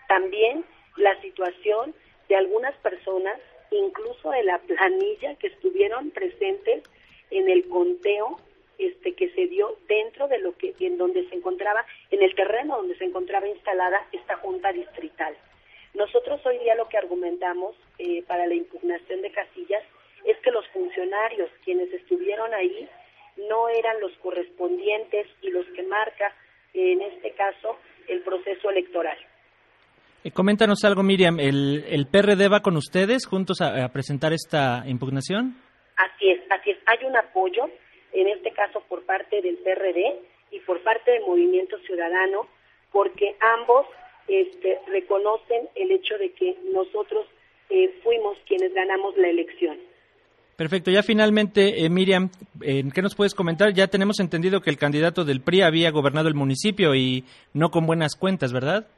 También 0.08 0.64
la 0.96 1.14
situación 1.20 1.94
de 2.28 2.34
algunas 2.34 2.74
personas, 2.78 3.38
incluso 3.70 4.30
de 4.32 4.42
la 4.42 4.58
planilla 4.58 5.36
que 5.36 5.46
estuvieron 5.46 6.10
presentes 6.10 6.82
en 7.30 7.48
el 7.48 7.68
conteo 7.68 8.40
este 8.78 9.14
que 9.14 9.30
se 9.30 9.46
dio 9.46 9.76
dentro 9.86 10.26
de 10.26 10.38
lo 10.38 10.56
que 10.56 10.74
en 10.80 10.98
donde 10.98 11.28
se 11.28 11.36
encontraba 11.36 11.84
en 12.10 12.20
el 12.22 12.34
terreno 12.34 12.78
donde 12.78 12.96
se 12.96 13.04
encontraba 13.04 13.46
instalada 13.46 14.04
esta 14.10 14.36
junta 14.38 14.72
distrital. 14.72 15.36
Nosotros 15.94 16.44
hoy 16.44 16.58
día 16.58 16.74
lo 16.74 16.88
que 16.88 16.98
argumentamos 16.98 17.76
eh, 17.98 18.24
para 18.24 18.46
la 18.46 18.54
impugnación 18.54 19.22
de 19.22 19.30
casillas 19.30 19.84
es 20.24 20.36
que 20.38 20.50
los 20.50 20.66
funcionarios 20.68 21.50
quienes 21.64 21.92
estuvieron 21.92 22.52
ahí 22.52 22.88
no 23.48 23.68
eran 23.68 24.00
los 24.00 24.12
correspondientes 24.18 25.26
y 25.42 25.50
los 25.50 25.66
que 25.66 25.82
marca, 25.84 26.34
en 26.74 27.00
este 27.02 27.32
caso, 27.32 27.78
el 28.08 28.22
proceso 28.22 28.70
electoral. 28.70 29.18
Eh, 30.24 30.30
coméntanos 30.32 30.84
algo, 30.84 31.02
Miriam. 31.02 31.38
¿El, 31.38 31.84
¿El, 31.88 32.06
PRD 32.06 32.48
va 32.48 32.60
con 32.60 32.76
ustedes 32.76 33.26
juntos 33.26 33.60
a, 33.60 33.88
presentar 33.88 34.32
esta 34.32 34.82
impugnación? 34.86 35.56
Así 35.96 36.30
es, 36.30 36.40
así 36.50 36.70
es. 36.70 36.78
Hay 36.86 37.04
un 37.06 37.16
apoyo, 37.16 37.70
en 38.12 38.28
este 38.28 38.50
caso 38.52 38.82
por 38.88 39.04
parte 39.04 39.40
del 39.40 39.58
PRD 39.58 40.20
y 40.50 40.60
por 40.60 40.82
parte 40.82 41.12
del 41.12 41.22
Movimiento 41.22 41.78
Ciudadano, 41.86 42.48
porque 42.90 43.36
ambos 43.58 43.86
este, 44.26 44.78
reconocen 44.88 45.68
el 45.74 45.92
hecho 45.92 46.18
de 46.18 46.32
que 46.32 46.56
nosotros 46.72 47.26
eh, 47.70 47.94
fuimos 48.02 48.36
quienes 48.46 48.74
ganamos 48.74 49.16
la 49.16 49.28
elección. 49.28 49.78
Perfecto. 50.58 50.90
Ya 50.90 51.04
finalmente, 51.04 51.84
eh, 51.84 51.88
Miriam, 51.88 52.30
¿qué 52.60 53.00
nos 53.00 53.14
puedes 53.14 53.32
comentar? 53.32 53.72
Ya 53.72 53.86
tenemos 53.86 54.18
entendido 54.18 54.60
que 54.60 54.70
el 54.70 54.76
candidato 54.76 55.24
del 55.24 55.40
PRI 55.40 55.62
había 55.62 55.92
gobernado 55.92 56.26
el 56.26 56.34
municipio 56.34 56.96
y 56.96 57.22
no 57.54 57.70
con 57.70 57.86
buenas 57.86 58.16
cuentas, 58.16 58.52
¿verdad? 58.52 58.88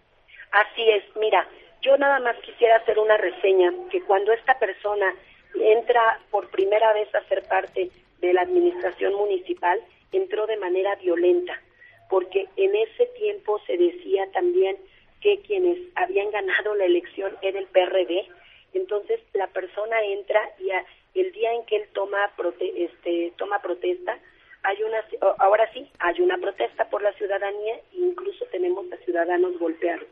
Así 0.53 0.89
es. 0.89 1.05
Mira, 1.17 1.47
yo 1.83 1.99
nada 1.99 2.19
más 2.21 2.35
quisiera 2.37 2.77
hacer 2.77 2.99
una 2.99 3.19
reseña 3.19 3.75
que 3.91 4.01
cuando 4.01 4.33
esta 4.33 4.59
persona 4.59 5.15
entra 5.55 6.19
por 6.31 6.49
primera 6.49 6.95
vez 6.95 7.15
a 7.15 7.29
ser 7.29 7.43
parte 7.43 7.91
de 8.23 8.33
la 8.33 8.41
administración 8.41 9.13
municipal, 9.13 9.79
entró 10.13 10.47
de 10.47 10.57
manera 10.57 10.95
violenta, 10.95 11.61
porque 12.09 12.49
en 12.57 12.75
ese 12.75 13.05
tiempo 13.19 13.61
se 13.67 13.77
decía 13.77 14.25
también 14.33 14.79
que 15.21 15.41
quienes 15.43 15.77
habían 15.95 16.31
ganado 16.31 16.75
la 16.75 16.87
elección 16.87 17.37
era 17.43 17.59
el 17.59 17.67
PRD, 17.67 18.27
entonces 18.73 19.21
la 19.35 19.49
persona 19.49 20.03
entra 20.05 20.41
y 20.59 20.71
a, 20.71 20.85
el 21.15 21.33
día 21.33 21.53
en 21.53 21.65
que 21.67 21.77
él 21.77 21.89
toma, 21.93 22.31
este, 22.77 23.33
toma 23.37 23.61
protesta, 23.61 24.19
hay 24.63 24.83
una, 24.83 25.05
ahora 25.39 25.71
sí, 25.73 25.91
hay 25.99 26.21
una 26.21 26.39
protesta 26.39 26.89
por 26.91 27.03
la 27.03 27.13
ciudadanía 27.15 27.77
e 27.77 27.97
incluso 27.97 28.45
tenemos 28.47 28.91
a 28.93 28.97
ciudadanos 28.99 29.59
golpeados. 29.59 30.07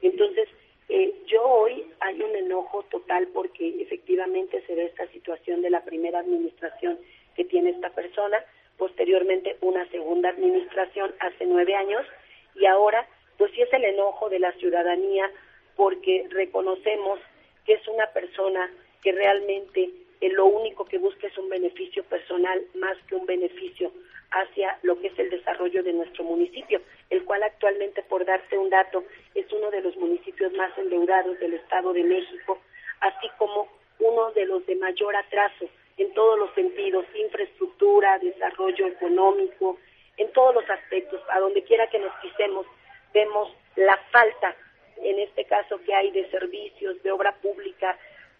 Entonces, 0.00 0.48
eh, 0.88 1.12
yo 1.26 1.42
hoy 1.44 1.84
hay 2.00 2.22
un 2.22 2.34
enojo 2.36 2.82
total 2.84 3.28
porque 3.28 3.82
efectivamente 3.82 4.62
se 4.66 4.74
ve 4.74 4.86
esta 4.86 5.06
situación 5.08 5.60
de 5.60 5.70
la 5.70 5.84
primera 5.84 6.20
administración 6.20 6.98
que 7.34 7.44
tiene 7.44 7.70
esta 7.70 7.90
persona. 7.90 8.42
Posteriormente 8.76 9.56
una 9.60 9.86
segunda 9.90 10.30
administración 10.30 11.14
hace 11.20 11.44
nueve 11.46 11.74
años 11.74 12.06
y 12.54 12.66
ahora 12.66 13.06
pues 13.36 13.52
sí 13.52 13.62
es 13.62 13.72
el 13.72 13.84
enojo 13.84 14.28
de 14.28 14.38
la 14.38 14.52
ciudadanía 14.52 15.30
porque 15.76 16.26
reconocemos 16.30 17.20
que 17.64 17.74
es 17.74 17.86
una 17.88 18.06
persona 18.12 18.70
que 19.08 19.12
realmente 19.12 19.88
eh, 20.20 20.28
lo 20.34 20.44
único 20.44 20.84
que 20.84 20.98
busca 20.98 21.28
es 21.28 21.38
un 21.38 21.48
beneficio 21.48 22.04
personal 22.04 22.62
más 22.74 22.94
que 23.08 23.14
un 23.14 23.24
beneficio 23.24 23.90
hacia 24.32 24.78
lo 24.82 25.00
que 25.00 25.06
es 25.06 25.18
el 25.18 25.30
desarrollo 25.30 25.82
de 25.82 25.94
nuestro 25.94 26.24
municipio, 26.24 26.82
el 27.08 27.24
cual 27.24 27.42
actualmente, 27.42 28.02
por 28.02 28.26
darte 28.26 28.58
un 28.58 28.68
dato, 28.68 29.02
es 29.34 29.50
uno 29.50 29.70
de 29.70 29.80
los 29.80 29.96
municipios 29.96 30.52
más 30.52 30.76
endeudados 30.76 31.38
del 31.40 31.54
Estado 31.54 31.94
de 31.94 32.04
México, 32.04 32.58
así 33.00 33.30
como 33.38 33.66
uno 33.98 34.30
de 34.32 34.44
los 34.44 34.66
de 34.66 34.76
mayor 34.76 35.16
atraso 35.16 35.70
en 35.96 36.12
todos 36.12 36.38
los 36.38 36.52
sentidos, 36.54 37.06
infraestructura, 37.14 38.18
desarrollo 38.18 38.88
económico, 38.88 39.78
en 40.18 40.30
todos 40.32 40.54
los 40.54 40.68
aspectos, 40.68 41.22
a 41.30 41.40
donde 41.40 41.62
quiera 41.62 41.86
que 41.86 41.98
nos 41.98 42.12
pisemos, 42.20 42.66
vemos 43.14 43.50
la 43.74 43.96
falta, 44.12 44.54
en 45.02 45.18
este 45.18 45.46
caso 45.46 45.80
que 45.86 45.94
hay 45.94 46.10
de 46.10 46.30
servicios, 46.30 47.02
de 47.02 47.10
obra 47.10 47.32
pública. 47.36 47.98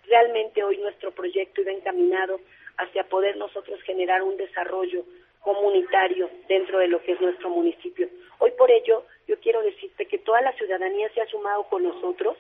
Realmente 0.09 0.65
hoy 0.65 0.79
nuestro 0.79 1.11
proyecto 1.11 1.61
iba 1.61 1.73
encaminado 1.73 2.41
hacia 2.79 3.05
poder 3.05 3.37
nosotros 3.37 3.81
generar 3.83 4.23
un 4.23 4.37
desarrollo 4.37 5.05
comunitario 5.41 6.31
dentro 6.49 6.79
de 6.79 6.89
lo 6.89 7.03
que 7.03 7.13
es 7.13 7.21
nuestro 7.21 7.51
municipio. 7.51 8.09
Hoy 8.39 8.53
por 8.53 8.71
ello 8.71 9.05
yo 9.27 9.39
quiero 9.41 9.63
decirte 9.63 10.07
que 10.07 10.19
toda 10.19 10.41
la 10.41 10.53
ciudadanía 10.53 11.11
se 11.13 11.21
ha 11.21 11.27
sumado 11.27 11.65
con 11.65 11.83
nosotros. 11.83 12.37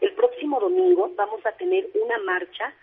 El 0.00 0.12
próximo 0.14 0.58
domingo 0.58 1.12
vamos 1.14 1.44
a 1.46 1.52
tener 1.52 1.86
una 1.94 2.18
marcha 2.18 2.74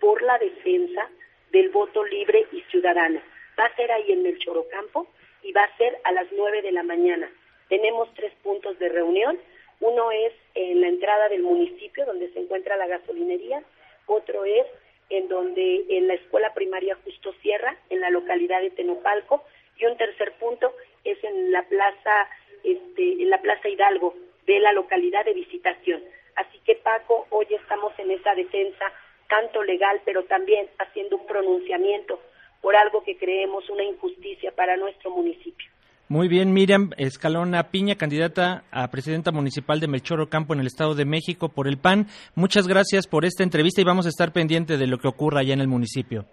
por 0.00 0.22
la 0.22 0.38
defensa 0.38 1.10
del 1.50 1.70
voto 1.70 2.04
libre 2.04 2.46
y 2.52 2.60
ciudadano. 2.70 3.20
Va 3.58 3.64
a 3.64 3.76
ser 3.76 3.90
ahí 3.90 4.12
en 4.12 4.24
el 4.26 4.38
Chorocampo 4.38 5.08
y 5.42 5.52
va 5.52 5.64
a 5.64 5.76
ser 5.76 5.98
a 6.04 6.12
las 6.12 6.26
nueve 6.32 6.62
de 6.62 6.70
la 6.70 6.84
mañana. 6.84 7.28
Tenemos 7.68 8.12
tres 8.14 8.32
puntos 8.44 8.78
de 8.78 8.88
reunión. 8.90 9.38
Uno 9.80 10.12
es 10.12 10.32
en 10.54 10.80
la 10.80 10.88
entrada 10.88 11.28
del 11.28 11.42
municipio, 11.42 12.06
donde 12.06 12.32
se 12.32 12.40
encuentra 12.40 12.76
la 12.76 12.86
gasolinería. 12.86 13.62
Otro 14.08 14.44
es 14.44 14.66
en 15.10 15.28
donde 15.28 15.84
en 15.88 16.08
la 16.08 16.14
escuela 16.14 16.52
primaria 16.54 16.98
Justo 17.04 17.32
Sierra, 17.40 17.76
en 17.88 18.00
la 18.00 18.10
localidad 18.10 18.60
de 18.60 18.70
Tenopalco. 18.70 19.44
Y 19.76 19.86
un 19.86 19.96
tercer 19.96 20.32
punto 20.32 20.74
es 21.04 21.22
en 21.22 21.52
la 21.52 21.62
plaza, 21.68 22.28
este, 22.64 23.22
en 23.22 23.30
la 23.30 23.40
plaza 23.40 23.68
Hidalgo 23.68 24.14
de 24.46 24.58
la 24.58 24.72
localidad 24.72 25.24
de 25.24 25.34
Visitación. 25.34 26.02
Así 26.34 26.58
que 26.64 26.74
Paco, 26.76 27.26
hoy 27.30 27.46
estamos 27.50 27.92
en 27.98 28.10
esa 28.10 28.34
defensa 28.34 28.92
tanto 29.28 29.62
legal, 29.62 30.00
pero 30.04 30.24
también 30.24 30.68
haciendo 30.78 31.16
un 31.16 31.26
pronunciamiento 31.26 32.20
por 32.60 32.74
algo 32.76 33.04
que 33.04 33.16
creemos 33.16 33.68
una 33.70 33.84
injusticia 33.84 34.52
para 34.52 34.76
nuestro 34.76 35.10
municipio. 35.10 35.70
Muy 36.10 36.26
bien, 36.28 36.54
Miriam 36.54 36.88
Escalona 36.96 37.70
Piña, 37.70 37.96
candidata 37.96 38.64
a 38.72 38.88
presidenta 38.88 39.30
municipal 39.30 39.78
de 39.78 39.88
Melchor 39.88 40.26
Campo 40.30 40.54
en 40.54 40.60
el 40.60 40.66
Estado 40.66 40.94
de 40.94 41.04
México 41.04 41.50
por 41.50 41.68
el 41.68 41.76
PAN. 41.76 42.06
Muchas 42.34 42.66
gracias 42.66 43.06
por 43.06 43.26
esta 43.26 43.42
entrevista 43.42 43.82
y 43.82 43.84
vamos 43.84 44.06
a 44.06 44.08
estar 44.08 44.32
pendiente 44.32 44.78
de 44.78 44.86
lo 44.86 44.96
que 44.96 45.06
ocurra 45.06 45.40
allá 45.40 45.52
en 45.52 45.60
el 45.60 45.68
municipio. 45.68 46.24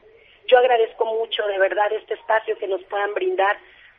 Yo 0.47 0.57
agradezco 0.59 1.03
mucho 1.03 1.45
de 1.47 1.59
verdad 1.59 1.91
este 1.91 2.13
espacio 2.13 2.57
que 2.57 2.69
nos 2.69 2.81
puedan 2.85 3.13
brindar 3.15 3.57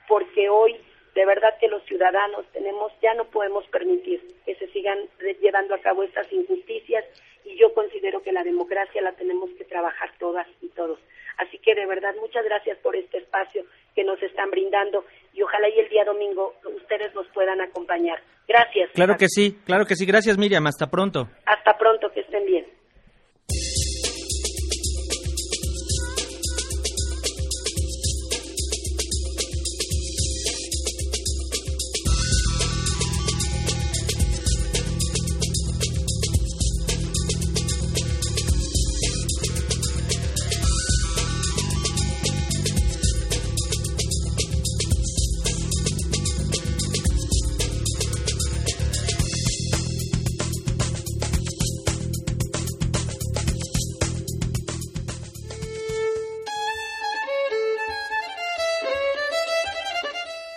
porque 0.09 0.49
hoy 0.49 0.81
de 1.15 1.27
verdad 1.27 1.53
que 1.61 1.69
los 1.69 1.85
ciudadanos 1.85 2.47
tenemos 2.55 2.91
ya 3.03 3.13
no 3.13 3.27
podemos 3.27 3.67
permitir 3.67 4.23
que 4.47 4.55
se 4.55 4.69
sigan 4.69 4.99
llevando 5.43 5.75
a 5.75 5.79
cabo 5.81 6.05
estas 6.05 6.33
injusticias 6.33 7.05
y 7.47 7.57
yo 7.59 7.73
considero 7.73 8.23
que 8.23 8.33
la 8.33 8.43
democracia 8.43 9.01
la 9.01 9.13
tenemos 9.13 9.51
que 9.57 9.65
trabajar 9.65 10.11
todas 10.19 10.47
y 10.61 10.69
todos. 10.69 10.99
Así 11.39 11.59
que 11.59 11.75
de 11.75 11.87
verdad 11.87 12.15
muchas 12.21 12.45
gracias 12.45 12.79
por 12.79 12.97
este 12.97 13.19
espacio 13.19 13.65
que 13.95 14.05
nos 14.05 14.21
están 14.23 14.51
brindando 14.51 15.05
y 15.33 15.43
ojalá 15.43 15.69
y 15.69 15.79
el 15.79 15.89
día 15.89 16.05
domingo 16.05 16.55
ustedes 16.65 17.15
nos 17.15 17.27
puedan 17.29 17.61
acompañar. 17.61 18.21
Gracias. 18.49 18.91
Claro 18.95 19.17
que 19.19 19.29
sí, 19.29 19.59
claro 19.65 19.85
que 19.87 19.95
sí. 19.95 20.07
Gracias 20.07 20.39
Miriam, 20.39 20.67
hasta 20.67 20.89
pronto. 20.89 21.29
Hasta 21.47 21.77
pronto, 21.79 22.11
que 22.13 22.21
estén 22.21 22.47
bien. 22.47 22.67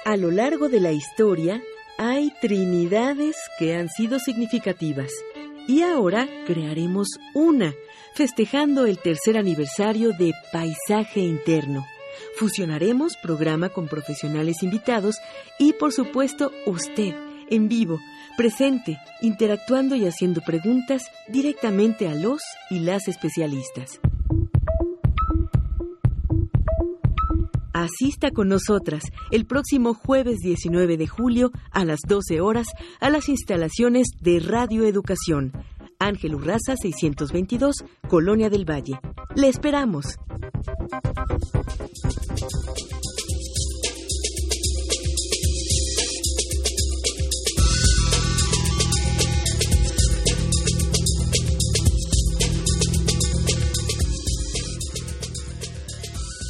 A 0.10 0.18
lo 0.18 0.32
largo 0.32 0.70
de 0.70 0.80
la 0.80 0.92
historia 0.92 1.62
hay 2.00 2.34
trinidades 2.42 3.36
que 3.60 3.76
han 3.76 3.90
sido 3.90 4.18
significativas 4.18 5.12
y 5.68 5.84
ahora 5.84 6.28
crearemos 6.48 7.10
una, 7.36 7.76
festejando 8.16 8.88
el 8.88 8.98
tercer 8.98 9.38
aniversario 9.38 10.10
de 10.18 10.34
Paisaje 10.52 11.20
Interno. 11.20 11.86
Fusionaremos 12.40 13.18
programa 13.18 13.70
con 13.70 13.88
profesionales 13.88 14.64
invitados 14.64 15.18
y 15.60 15.74
por 15.74 15.94
supuesto 15.94 16.52
usted, 16.66 17.14
en 17.52 17.70
vivo, 17.70 18.00
presente, 18.36 18.98
interactuando 19.22 19.96
y 19.96 20.08
haciendo 20.08 20.42
preguntas 20.42 21.04
directamente 21.28 22.08
a 22.08 22.16
los 22.16 22.42
y 22.72 22.80
las 22.80 23.08
especialistas. 23.08 24.00
Asista 27.80 28.32
con 28.32 28.50
nosotras 28.50 29.04
el 29.32 29.46
próximo 29.46 29.94
jueves 29.94 30.40
19 30.40 30.98
de 30.98 31.08
julio 31.08 31.50
a 31.72 31.86
las 31.86 32.00
12 32.06 32.42
horas 32.42 32.68
a 33.00 33.10
las 33.10 33.30
instalaciones 33.30 34.08
de 34.20 34.42
Radio 34.42 34.84
Educación. 34.84 35.54
Ángel 35.98 36.36
Urraza 36.36 36.76
622, 36.76 37.86
Colonia 38.10 38.50
del 38.50 38.70
Valle. 38.70 39.00
Le 39.34 39.48
esperamos. 39.48 40.18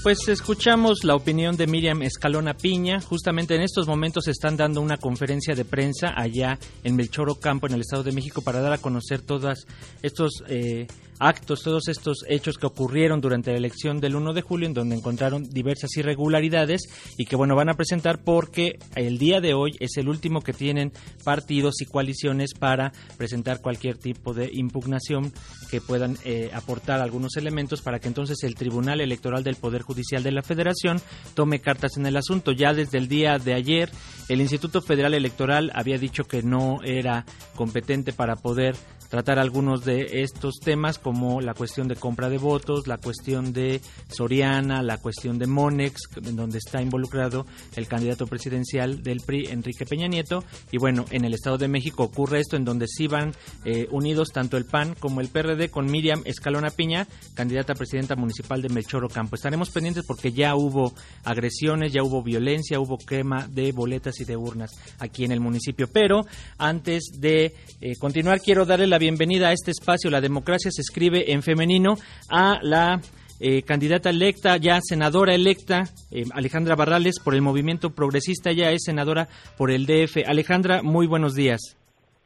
Pues 0.01 0.29
escuchamos 0.29 1.03
la 1.03 1.15
opinión 1.15 1.57
de 1.57 1.67
Miriam 1.67 2.01
Escalona 2.03 2.53
Piña. 2.53 3.01
Justamente 3.01 3.55
en 3.55 3.61
estos 3.61 3.85
momentos 3.85 4.29
están 4.29 4.55
dando 4.55 4.79
una 4.79 4.95
conferencia 4.95 5.55
de 5.55 5.65
prensa 5.65 6.13
allá 6.15 6.57
en 6.85 6.95
Melchoro 6.95 7.35
Campo, 7.35 7.67
en 7.67 7.73
el 7.73 7.81
Estado 7.81 8.03
de 8.03 8.13
México, 8.13 8.41
para 8.41 8.61
dar 8.61 8.71
a 8.71 8.77
conocer 8.77 9.21
todas 9.21 9.65
estos 10.01 10.41
eh, 10.47 10.87
actos, 11.19 11.61
todos 11.61 11.87
estos 11.87 12.23
hechos 12.27 12.57
que 12.57 12.65
ocurrieron 12.65 13.21
durante 13.21 13.51
la 13.51 13.57
elección 13.57 13.99
del 13.99 14.15
1 14.15 14.33
de 14.33 14.41
julio, 14.41 14.67
en 14.67 14.73
donde 14.73 14.95
encontraron 14.95 15.43
diversas 15.49 15.95
irregularidades 15.97 16.81
y 17.17 17.25
que, 17.25 17.35
bueno, 17.35 17.55
van 17.55 17.69
a 17.69 17.75
presentar 17.75 18.23
porque 18.23 18.79
el 18.95 19.17
día 19.17 19.41
de 19.41 19.53
hoy 19.53 19.75
es 19.79 19.97
el 19.97 20.09
último 20.09 20.41
que 20.41 20.53
tienen 20.53 20.91
partidos 21.23 21.81
y 21.81 21.85
coaliciones 21.85 22.53
para 22.57 22.91
presentar 23.17 23.61
cualquier 23.61 23.97
tipo 23.97 24.33
de 24.33 24.49
impugnación 24.53 25.31
que 25.69 25.81
puedan 25.81 26.17
eh, 26.23 26.49
aportar 26.53 27.01
algunos 27.01 27.35
elementos 27.37 27.81
para 27.81 27.99
que 27.99 28.07
entonces 28.07 28.37
el 28.43 28.55
Tribunal 28.55 29.01
Electoral 29.01 29.43
del 29.43 29.55
Poder 29.55 29.81
Judicial 29.81 30.23
de 30.23 30.31
la 30.31 30.41
Federación 30.41 31.01
tome 31.33 31.59
cartas 31.59 31.97
en 31.97 32.05
el 32.05 32.17
asunto. 32.17 32.51
Ya 32.51 32.73
desde 32.73 32.97
el 32.97 33.07
día 33.07 33.37
de 33.37 33.53
ayer, 33.53 33.89
el 34.29 34.41
Instituto 34.41 34.81
Federal 34.81 35.13
Electoral 35.13 35.71
había 35.73 35.97
dicho 35.97 36.23
que 36.23 36.41
no 36.41 36.79
era 36.83 37.25
competente 37.55 38.13
para 38.13 38.35
poder 38.35 38.75
tratar 39.09 39.39
algunos 39.39 39.83
de 39.83 40.21
estos 40.21 40.59
temas 40.63 40.99
como 41.09 41.41
la 41.41 41.55
cuestión 41.55 41.87
de 41.87 41.95
compra 41.95 42.29
de 42.29 42.37
votos, 42.37 42.85
la 42.85 42.99
cuestión 42.99 43.51
de 43.51 43.81
Soriana, 44.09 44.83
la 44.83 44.99
cuestión 44.99 45.39
de 45.39 45.47
Monex, 45.47 46.01
en 46.23 46.35
donde 46.35 46.59
está 46.59 46.83
involucrado 46.83 47.47
el 47.75 47.87
candidato 47.87 48.27
presidencial 48.27 49.01
del 49.01 49.21
PRI, 49.21 49.47
Enrique 49.47 49.87
Peña 49.87 50.07
Nieto. 50.07 50.43
Y 50.71 50.77
bueno, 50.77 51.05
en 51.09 51.25
el 51.25 51.33
Estado 51.33 51.57
de 51.57 51.67
México 51.67 52.03
ocurre 52.03 52.41
esto, 52.41 52.57
en 52.57 52.63
donde 52.63 52.85
sí 52.87 53.07
van 53.07 53.31
eh, 53.65 53.87
unidos 53.89 54.29
tanto 54.31 54.55
el 54.55 54.65
PAN 54.65 54.93
como 54.99 55.19
el 55.19 55.29
PRD 55.29 55.71
con 55.71 55.87
Miriam 55.89 56.21
Escalona 56.25 56.69
Piña, 56.69 57.07
candidata 57.33 57.73
a 57.73 57.75
presidenta 57.75 58.15
municipal 58.15 58.61
de 58.61 58.69
Melchoro 58.69 59.09
Campo. 59.09 59.35
Estaremos 59.35 59.71
pendientes 59.71 60.05
porque 60.05 60.31
ya 60.31 60.55
hubo 60.55 60.93
agresiones, 61.23 61.91
ya 61.91 62.03
hubo 62.03 62.21
violencia, 62.21 62.79
hubo 62.79 62.99
quema 62.99 63.47
de 63.47 63.71
boletas 63.71 64.19
y 64.19 64.25
de 64.25 64.37
urnas 64.37 64.69
aquí 64.99 65.25
en 65.25 65.31
el 65.31 65.39
municipio. 65.39 65.87
Pero 65.91 66.27
antes 66.59 67.05
de 67.17 67.55
eh, 67.81 67.95
continuar, 67.97 68.41
quiero 68.41 68.67
darle 68.67 68.85
la 68.85 68.99
bienvenida 68.99 69.47
a 69.47 69.53
este 69.53 69.71
espacio. 69.71 70.11
La 70.11 70.21
democracia 70.21 70.69
se 70.69 70.81
escribe 70.81 70.98
en 71.01 71.43
femenino 71.43 71.97
a 72.29 72.59
la 72.61 73.01
eh, 73.39 73.63
candidata 73.63 74.09
electa, 74.09 74.57
ya 74.57 74.79
senadora 74.81 75.33
electa, 75.33 75.85
eh, 76.11 76.25
Alejandra 76.33 76.75
Barrales, 76.75 77.19
por 77.23 77.35
el 77.35 77.41
Movimiento 77.41 77.91
Progresista, 77.91 78.51
ya 78.51 78.71
es 78.71 78.83
senadora 78.83 79.29
por 79.57 79.71
el 79.71 79.85
DF. 79.85 80.27
Alejandra, 80.27 80.83
muy 80.83 81.07
buenos 81.07 81.35
días. 81.35 81.78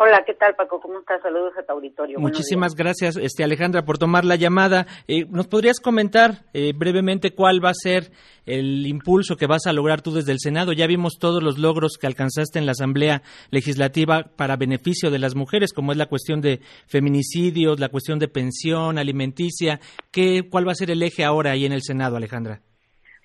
Hola, 0.06 0.22
¿qué 0.26 0.34
tal 0.34 0.54
Paco? 0.56 0.82
¿Cómo 0.82 1.00
estás? 1.00 1.22
Saludos 1.22 1.54
a 1.58 1.64
tu 1.64 1.72
auditorio. 1.72 2.20
Muchísimas 2.20 2.76
gracias, 2.76 3.16
este 3.16 3.46
Alejandra, 3.46 3.86
por 3.86 3.98
tomar 3.98 4.26
la 4.26 4.36
llamada. 4.36 4.86
Eh, 5.08 5.24
¿Nos 5.30 5.48
podrías 5.48 5.80
comentar 5.80 6.44
eh, 6.52 6.74
brevemente 6.76 7.34
cuál 7.34 7.64
va 7.64 7.70
a 7.70 7.74
ser 7.74 8.12
el 8.46 8.86
impulso 8.86 9.38
que 9.38 9.48
vas 9.48 9.66
a 9.66 9.72
lograr 9.72 10.02
tú 10.02 10.12
desde 10.12 10.34
el 10.34 10.40
Senado? 10.42 10.74
Ya 10.74 10.88
vimos 10.88 11.14
todos 11.22 11.42
los 11.42 11.58
logros 11.58 11.98
que 11.98 12.06
alcanzaste 12.06 12.60
en 12.60 12.66
la 12.66 12.74
Asamblea 12.74 13.22
Legislativa 13.50 14.24
para 14.36 14.58
beneficio 14.58 15.10
de 15.10 15.20
las 15.20 15.36
mujeres, 15.36 15.72
como 15.72 15.94
es 15.94 15.98
la 15.98 16.08
cuestión 16.08 16.42
de 16.42 16.60
feminicidios, 16.86 17.80
la 17.80 17.88
cuestión 17.88 18.20
de 18.20 18.28
pensión 18.28 18.98
alimenticia. 18.98 19.80
¿Qué, 20.12 20.50
¿Cuál 20.52 20.68
va 20.68 20.74
a 20.74 20.76
ser 20.76 20.92
el 20.92 21.02
eje 21.02 21.24
ahora 21.24 21.52
ahí 21.52 21.66
en 21.66 21.72
el 21.72 21.82
Senado, 21.82 22.18
Alejandra? 22.18 22.60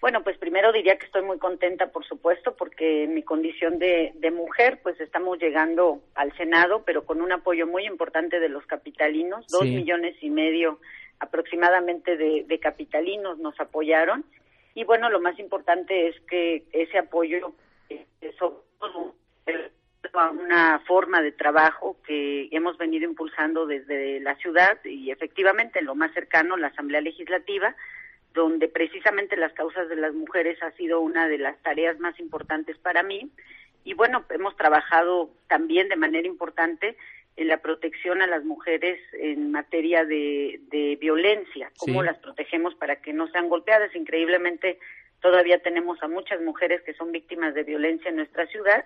Bueno, 0.00 0.22
pues 0.22 0.38
primero 0.38 0.72
diría 0.72 0.96
que 0.96 1.06
estoy 1.06 1.22
muy 1.22 1.38
contenta, 1.38 1.90
por 1.90 2.04
supuesto, 2.04 2.54
porque 2.54 3.04
en 3.04 3.14
mi 3.14 3.24
condición 3.24 3.80
de, 3.80 4.12
mujer, 4.32 4.78
pues 4.82 5.00
estamos 5.00 5.38
llegando 5.38 6.00
al 6.14 6.32
Senado, 6.36 6.84
pero 6.84 7.04
con 7.04 7.20
un 7.20 7.32
apoyo 7.32 7.66
muy 7.66 7.84
importante 7.84 8.38
de 8.38 8.48
los 8.48 8.64
capitalinos, 8.66 9.46
dos 9.48 9.64
millones 9.64 10.14
y 10.20 10.30
medio 10.30 10.78
aproximadamente 11.18 12.16
de, 12.16 12.60
capitalinos 12.60 13.38
nos 13.38 13.58
apoyaron. 13.58 14.24
Y 14.74 14.84
bueno, 14.84 15.10
lo 15.10 15.20
más 15.20 15.36
importante 15.40 16.06
es 16.06 16.20
que 16.28 16.62
ese 16.72 16.98
apoyo 16.98 17.52
es 17.88 18.36
una 20.12 20.78
forma 20.86 21.22
de 21.22 21.32
trabajo 21.32 21.96
que 22.06 22.48
hemos 22.52 22.78
venido 22.78 23.04
impulsando 23.04 23.66
desde 23.66 24.20
la 24.20 24.36
ciudad 24.36 24.78
y 24.84 25.10
efectivamente 25.10 25.82
lo 25.82 25.96
más 25.96 26.12
cercano, 26.12 26.56
la 26.56 26.68
Asamblea 26.68 27.00
Legislativa, 27.00 27.74
donde 28.34 28.68
precisamente 28.68 29.36
las 29.36 29.52
causas 29.52 29.88
de 29.88 29.96
las 29.96 30.14
mujeres 30.14 30.62
ha 30.62 30.70
sido 30.72 31.00
una 31.00 31.28
de 31.28 31.38
las 31.38 31.58
tareas 31.62 31.98
más 31.98 32.18
importantes 32.20 32.76
para 32.78 33.02
mí. 33.02 33.30
Y 33.84 33.94
bueno, 33.94 34.24
hemos 34.30 34.56
trabajado 34.56 35.30
también 35.48 35.88
de 35.88 35.96
manera 35.96 36.26
importante 36.26 36.96
en 37.36 37.48
la 37.48 37.58
protección 37.58 38.20
a 38.20 38.26
las 38.26 38.44
mujeres 38.44 39.00
en 39.12 39.52
materia 39.52 40.04
de, 40.04 40.98
violencia, 41.00 41.70
cómo 41.78 42.02
las 42.02 42.18
protegemos 42.18 42.74
para 42.74 42.96
que 42.96 43.12
no 43.12 43.28
sean 43.28 43.48
golpeadas. 43.48 43.94
Increíblemente, 43.94 44.78
todavía 45.20 45.60
tenemos 45.60 46.02
a 46.02 46.08
muchas 46.08 46.40
mujeres 46.40 46.82
que 46.82 46.94
son 46.94 47.12
víctimas 47.12 47.54
de 47.54 47.62
violencia 47.62 48.08
en 48.08 48.16
nuestra 48.16 48.46
ciudad. 48.48 48.84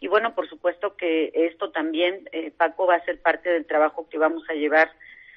Y 0.00 0.08
bueno, 0.08 0.34
por 0.34 0.48
supuesto 0.48 0.96
que 0.96 1.30
esto 1.32 1.70
también, 1.70 2.28
eh, 2.32 2.50
Paco, 2.56 2.88
va 2.88 2.96
a 2.96 3.04
ser 3.04 3.20
parte 3.22 3.50
del 3.50 3.66
trabajo 3.66 4.08
que 4.10 4.18
vamos 4.18 4.42
a 4.50 4.54
llevar 4.54 4.90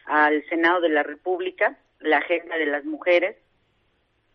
al 0.05 0.43
Senado 0.49 0.81
de 0.81 0.89
la 0.89 1.03
República, 1.03 1.77
la 1.99 2.17
agenda 2.17 2.57
de 2.57 2.65
las 2.65 2.83
mujeres, 2.83 3.37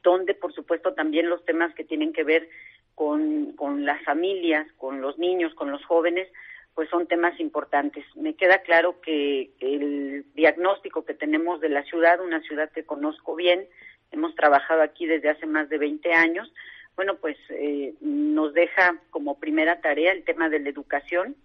donde 0.03 0.35
por 0.35 0.53
supuesto 0.53 0.95
también 0.95 1.29
los 1.29 1.45
temas 1.45 1.75
que 1.75 1.85
tienen 1.85 2.13
que 2.13 2.25
ver 2.25 2.49
con, 2.95 3.53
con 3.53 3.85
las 3.85 4.03
familias, 4.05 4.67
con 4.77 5.01
los 5.01 5.19
niños, 5.19 5.55
con 5.55 5.71
los 5.71 5.85
jóvenes, 5.85 6.29
pues 6.75 6.89
son 6.89 7.07
temas 7.07 7.39
importantes. 7.41 8.05
Me 8.17 8.35
queda 8.35 8.63
claro 8.63 9.01
que 9.01 9.51
el 9.61 10.25
diagnóstico 10.35 11.05
que 11.05 11.15
tenemos 11.15 11.61
de 11.61 11.69
la 11.69 11.83
ciudad, 11.85 12.21
una 12.21 12.41
ciudad 12.43 12.71
que 12.71 12.85
conozco 12.85 13.35
bien, 13.35 13.67
hemos 14.13 14.35
trabajado 14.35 14.83
aquí 14.83 15.07
desde 15.07 15.31
hace 15.31 15.47
más 15.47 15.69
de 15.69 15.79
20 15.79 16.13
años, 16.13 16.53
bueno, 16.97 17.17
pues 17.17 17.37
eh, 17.51 17.95
nos 18.01 18.53
deja 18.53 18.97
como 19.11 19.39
primera 19.39 19.81
tarea 19.81 20.13
el 20.13 20.25
tema 20.25 20.49
de 20.49 20.61
la 20.61 20.69
educación. 20.69 21.37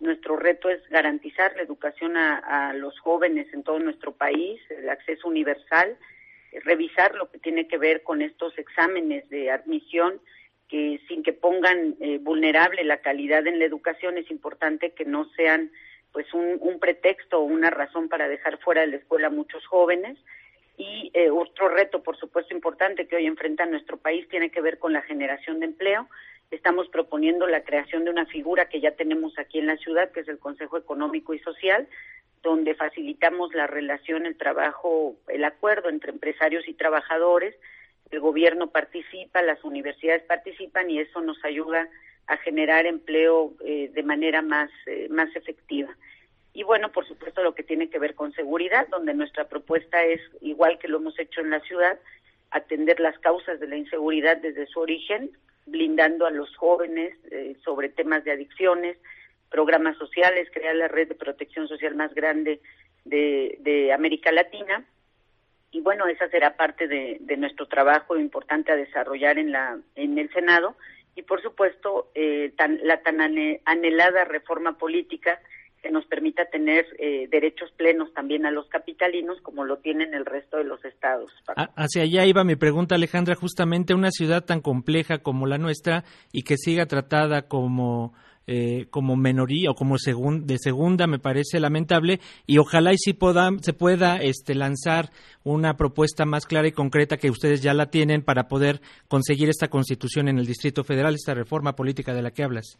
Nuestro 0.00 0.36
reto 0.36 0.68
es 0.70 0.82
garantizar 0.88 1.54
la 1.54 1.62
educación 1.62 2.16
a, 2.16 2.38
a 2.38 2.72
los 2.72 2.98
jóvenes 2.98 3.46
en 3.54 3.62
todo 3.62 3.78
nuestro 3.78 4.12
país, 4.12 4.60
el 4.70 4.88
acceso 4.88 5.28
universal, 5.28 5.96
revisar 6.62 7.14
lo 7.14 7.30
que 7.30 7.38
tiene 7.38 7.66
que 7.66 7.78
ver 7.78 8.02
con 8.02 8.22
estos 8.22 8.56
exámenes 8.58 9.28
de 9.28 9.50
admisión 9.50 10.20
que 10.68 11.00
sin 11.08 11.22
que 11.22 11.32
pongan 11.32 11.96
eh, 12.00 12.18
vulnerable 12.18 12.84
la 12.84 12.98
calidad 12.98 13.46
en 13.46 13.58
la 13.58 13.64
educación 13.64 14.18
es 14.18 14.30
importante 14.30 14.92
que 14.92 15.04
no 15.04 15.28
sean 15.36 15.70
pues 16.12 16.32
un, 16.32 16.78
pretexto 16.80 17.40
o 17.40 17.44
una 17.44 17.70
razón 17.70 18.08
para 18.08 18.28
dejar 18.28 18.58
fuera 18.58 18.82
de 18.82 18.86
la 18.86 18.96
escuela 18.96 19.26
a 19.26 19.30
muchos 19.30 19.66
jóvenes. 19.66 20.16
Y 20.76 21.10
eh, 21.12 21.30
otro 21.30 21.68
reto 21.68 22.02
por 22.02 22.16
supuesto 22.16 22.54
importante 22.54 23.08
que 23.08 23.16
hoy 23.16 23.26
enfrenta 23.26 23.66
nuestro 23.66 23.96
país 23.96 24.28
tiene 24.28 24.50
que 24.50 24.60
ver 24.60 24.78
con 24.78 24.92
la 24.92 25.02
generación 25.02 25.58
de 25.58 25.66
empleo. 25.66 26.08
Estamos 26.52 26.88
proponiendo 26.88 27.48
la 27.48 27.64
creación 27.64 28.04
de 28.04 28.10
una 28.10 28.26
figura 28.26 28.68
que 28.68 28.80
ya 28.80 28.92
tenemos 28.92 29.36
aquí 29.38 29.58
en 29.58 29.66
la 29.66 29.76
ciudad 29.76 30.12
que 30.12 30.20
es 30.20 30.28
el 30.28 30.38
Consejo 30.38 30.78
Económico 30.78 31.34
y 31.34 31.40
Social 31.40 31.88
donde 32.44 32.74
facilitamos 32.74 33.52
la 33.54 33.66
relación, 33.66 34.26
el 34.26 34.36
trabajo, 34.36 35.16
el 35.28 35.44
acuerdo 35.44 35.88
entre 35.88 36.12
empresarios 36.12 36.68
y 36.68 36.74
trabajadores. 36.74 37.56
El 38.10 38.20
gobierno 38.20 38.68
participa, 38.68 39.42
las 39.42 39.64
universidades 39.64 40.22
participan 40.22 40.90
y 40.90 41.00
eso 41.00 41.20
nos 41.20 41.42
ayuda 41.44 41.88
a 42.26 42.36
generar 42.36 42.86
empleo 42.86 43.54
eh, 43.64 43.90
de 43.92 44.02
manera 44.02 44.42
más, 44.42 44.70
eh, 44.86 45.08
más 45.10 45.34
efectiva. 45.34 45.94
Y 46.52 46.62
bueno, 46.62 46.92
por 46.92 47.06
supuesto, 47.06 47.42
lo 47.42 47.54
que 47.54 47.64
tiene 47.64 47.90
que 47.90 47.98
ver 47.98 48.14
con 48.14 48.32
seguridad, 48.32 48.86
donde 48.88 49.12
nuestra 49.14 49.48
propuesta 49.48 50.04
es, 50.04 50.20
igual 50.40 50.78
que 50.78 50.88
lo 50.88 50.98
hemos 50.98 51.18
hecho 51.18 51.40
en 51.40 51.50
la 51.50 51.60
ciudad, 51.60 51.98
atender 52.50 53.00
las 53.00 53.18
causas 53.18 53.58
de 53.58 53.66
la 53.66 53.76
inseguridad 53.76 54.36
desde 54.36 54.66
su 54.66 54.78
origen, 54.78 55.32
blindando 55.66 56.26
a 56.26 56.30
los 56.30 56.54
jóvenes 56.56 57.16
eh, 57.30 57.56
sobre 57.64 57.88
temas 57.88 58.22
de 58.22 58.32
adicciones, 58.32 58.96
programas 59.54 59.96
sociales, 59.98 60.48
crear 60.52 60.74
la 60.74 60.88
red 60.88 61.06
de 61.06 61.14
protección 61.14 61.68
social 61.68 61.94
más 61.94 62.12
grande 62.12 62.60
de, 63.04 63.92
América 63.94 64.32
Latina. 64.32 64.84
Y 65.70 65.80
bueno, 65.80 66.08
esa 66.08 66.28
será 66.28 66.56
parte 66.56 66.88
de, 66.88 67.36
nuestro 67.36 67.68
trabajo 67.68 68.18
importante 68.18 68.72
a 68.72 68.76
desarrollar 68.76 69.38
en, 69.38 69.52
la, 69.52 69.78
en 69.94 70.18
el 70.18 70.28
Senado. 70.32 70.74
Y 71.14 71.22
por 71.22 71.40
supuesto, 71.40 72.10
eh, 72.16 72.52
la 72.82 73.00
tan 73.02 73.20
anhelada 73.20 74.24
reforma 74.24 74.76
política 74.76 75.38
que 75.80 75.92
nos 75.92 76.04
permita 76.06 76.46
tener 76.46 76.86
eh, 76.98 77.28
derechos 77.30 77.70
plenos 77.76 78.12
también 78.12 78.46
a 78.46 78.50
los 78.50 78.66
capitalinos 78.66 79.40
como 79.42 79.64
lo 79.64 79.76
tienen 79.76 80.14
el 80.14 80.26
resto 80.26 80.56
de 80.56 80.64
los 80.64 80.84
estados. 80.84 81.30
Hacia 81.76 82.02
allá 82.02 82.26
iba 82.26 82.42
mi 82.42 82.56
pregunta, 82.56 82.96
Alejandra, 82.96 83.36
justamente 83.36 83.94
una 83.94 84.10
ciudad 84.10 84.44
tan 84.44 84.62
compleja 84.62 85.18
como 85.18 85.46
la 85.46 85.58
nuestra 85.58 86.02
y 86.32 86.42
que 86.42 86.56
siga 86.56 86.86
tratada 86.86 87.42
como 87.42 88.14
eh, 88.46 88.86
como 88.90 89.16
menoría 89.16 89.70
o 89.70 89.74
como 89.74 89.96
de 89.96 90.58
segunda 90.58 91.06
me 91.06 91.18
parece 91.18 91.60
lamentable 91.60 92.20
y 92.46 92.58
ojalá 92.58 92.92
y 92.92 92.98
si 92.98 93.16
se 93.62 93.72
pueda 93.72 94.16
este, 94.16 94.54
lanzar 94.54 95.10
una 95.44 95.76
propuesta 95.76 96.24
más 96.24 96.46
clara 96.46 96.68
y 96.68 96.72
concreta 96.72 97.16
que 97.16 97.30
ustedes 97.30 97.62
ya 97.62 97.74
la 97.74 97.90
tienen 97.90 98.22
para 98.22 98.48
poder 98.48 98.80
conseguir 99.08 99.48
esta 99.48 99.68
constitución 99.68 100.28
en 100.28 100.38
el 100.38 100.46
Distrito 100.46 100.84
Federal, 100.84 101.14
esta 101.14 101.34
reforma 101.34 101.74
política 101.74 102.12
de 102.12 102.22
la 102.22 102.30
que 102.32 102.42
hablas. 102.42 102.78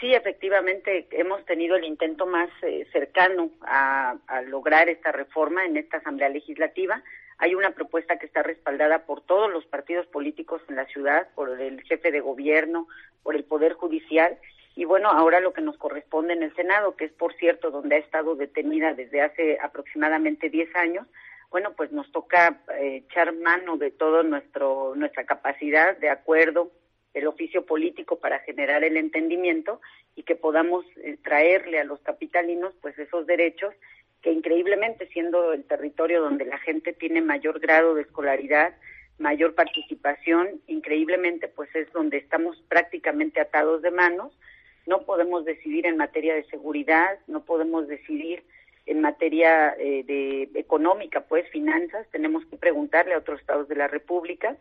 Sí, 0.00 0.12
efectivamente, 0.12 1.06
hemos 1.10 1.44
tenido 1.44 1.76
el 1.76 1.84
intento 1.84 2.26
más 2.26 2.48
eh, 2.62 2.86
cercano 2.92 3.50
a, 3.62 4.16
lograr 4.46 4.88
esta 4.88 5.12
reforma 5.12 5.64
en 5.64 5.76
esta 5.76 5.98
Asamblea 5.98 6.28
Legislativa. 6.28 7.02
Hay 7.38 7.54
una 7.54 7.70
propuesta 7.70 8.18
que 8.18 8.26
está 8.26 8.42
respaldada 8.42 9.04
por 9.04 9.20
todos 9.20 9.52
los 9.52 9.66
partidos 9.66 10.06
políticos 10.06 10.62
en 10.68 10.76
la 10.76 10.86
ciudad, 10.86 11.28
por 11.34 11.60
el 11.60 11.82
jefe 11.82 12.10
de 12.10 12.20
gobierno, 12.20 12.88
por 13.22 13.36
el 13.36 13.44
Poder 13.44 13.74
Judicial, 13.74 14.38
y 14.76 14.84
bueno, 14.84 15.10
ahora 15.10 15.40
lo 15.40 15.52
que 15.52 15.60
nos 15.60 15.76
corresponde 15.76 16.32
en 16.32 16.42
el 16.42 16.54
Senado, 16.56 16.96
que 16.96 17.04
es 17.04 17.12
por 17.12 17.34
cierto 17.34 17.70
donde 17.70 17.96
ha 17.96 17.98
estado 17.98 18.34
detenida 18.34 18.92
desde 18.94 19.20
hace 19.20 19.58
aproximadamente 19.60 20.50
10 20.50 20.74
años, 20.74 21.06
bueno, 21.50 21.74
pues 21.76 21.92
nos 21.92 22.10
toca 22.10 22.60
eh, 22.80 23.04
echar 23.08 23.32
mano 23.32 23.76
de 23.76 23.92
todo 23.92 24.24
nuestro 24.24 24.94
nuestra 24.96 25.24
capacidad 25.24 25.96
de 25.98 26.10
acuerdo, 26.10 26.72
el 27.12 27.28
oficio 27.28 27.64
político 27.64 28.18
para 28.18 28.40
generar 28.40 28.82
el 28.82 28.96
entendimiento 28.96 29.80
y 30.16 30.24
que 30.24 30.34
podamos 30.34 30.84
eh, 30.96 31.16
traerle 31.22 31.78
a 31.78 31.84
los 31.84 32.00
capitalinos 32.00 32.74
pues 32.82 32.98
esos 32.98 33.26
derechos 33.26 33.72
que 34.20 34.32
increíblemente 34.32 35.06
siendo 35.08 35.52
el 35.52 35.64
territorio 35.64 36.20
donde 36.20 36.46
la 36.46 36.58
gente 36.58 36.92
tiene 36.92 37.20
mayor 37.20 37.60
grado 37.60 37.94
de 37.94 38.02
escolaridad, 38.02 38.74
mayor 39.18 39.54
participación, 39.54 40.60
increíblemente 40.66 41.46
pues 41.46 41.72
es 41.76 41.92
donde 41.92 42.16
estamos 42.16 42.60
prácticamente 42.68 43.40
atados 43.40 43.80
de 43.82 43.92
manos 43.92 44.36
no 44.86 45.02
podemos 45.02 45.44
decidir 45.44 45.86
en 45.86 45.96
materia 45.96 46.34
de 46.34 46.44
seguridad, 46.44 47.18
no 47.26 47.44
podemos 47.44 47.88
decidir 47.88 48.44
en 48.86 49.00
materia 49.00 49.74
eh, 49.78 50.04
de 50.04 50.50
económica, 50.58 51.22
pues 51.22 51.48
finanzas, 51.50 52.06
tenemos 52.10 52.44
que 52.46 52.56
preguntarle 52.56 53.14
a 53.14 53.18
otros 53.18 53.40
estados 53.40 53.66
de 53.68 53.76
la 53.76 53.88
República 53.88 54.56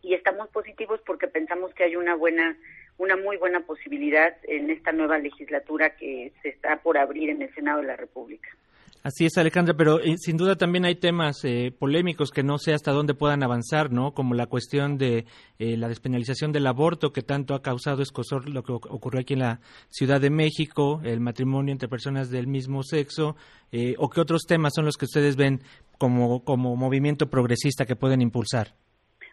y 0.00 0.14
estamos 0.14 0.48
positivos 0.48 1.00
porque 1.04 1.28
pensamos 1.28 1.74
que 1.74 1.84
hay 1.84 1.96
una 1.96 2.14
buena 2.14 2.56
una 2.98 3.16
muy 3.16 3.36
buena 3.36 3.60
posibilidad 3.60 4.36
en 4.44 4.70
esta 4.70 4.92
nueva 4.92 5.18
legislatura 5.18 5.96
que 5.96 6.32
se 6.42 6.50
está 6.50 6.82
por 6.82 6.98
abrir 6.98 7.30
en 7.30 7.42
el 7.42 7.52
Senado 7.54 7.80
de 7.80 7.86
la 7.86 7.96
República. 7.96 8.48
Así 9.04 9.26
es, 9.26 9.36
Alejandra, 9.36 9.74
pero 9.76 9.98
eh, 9.98 10.16
sin 10.16 10.36
duda 10.36 10.54
también 10.54 10.84
hay 10.84 10.94
temas 10.94 11.44
eh, 11.44 11.74
polémicos 11.76 12.30
que 12.30 12.44
no 12.44 12.58
sé 12.58 12.72
hasta 12.72 12.92
dónde 12.92 13.14
puedan 13.14 13.42
avanzar, 13.42 13.90
¿no? 13.90 14.14
Como 14.14 14.34
la 14.34 14.46
cuestión 14.46 14.96
de 14.96 15.24
eh, 15.58 15.76
la 15.76 15.88
despenalización 15.88 16.52
del 16.52 16.68
aborto, 16.68 17.12
que 17.12 17.22
tanto 17.22 17.54
ha 17.54 17.62
causado 17.62 18.00
escosor 18.02 18.48
lo 18.48 18.62
que 18.62 18.70
ocurrió 18.72 19.22
aquí 19.22 19.32
en 19.32 19.40
la 19.40 19.60
Ciudad 19.88 20.20
de 20.20 20.30
México, 20.30 21.00
el 21.02 21.18
matrimonio 21.18 21.72
entre 21.72 21.88
personas 21.88 22.30
del 22.30 22.46
mismo 22.46 22.84
sexo, 22.84 23.34
o 23.98 24.10
qué 24.10 24.20
otros 24.20 24.42
temas 24.46 24.74
son 24.76 24.84
los 24.84 24.96
que 24.96 25.06
ustedes 25.06 25.34
ven 25.34 25.60
como, 25.98 26.44
como 26.44 26.76
movimiento 26.76 27.28
progresista 27.28 27.86
que 27.86 27.96
pueden 27.96 28.20
impulsar. 28.20 28.68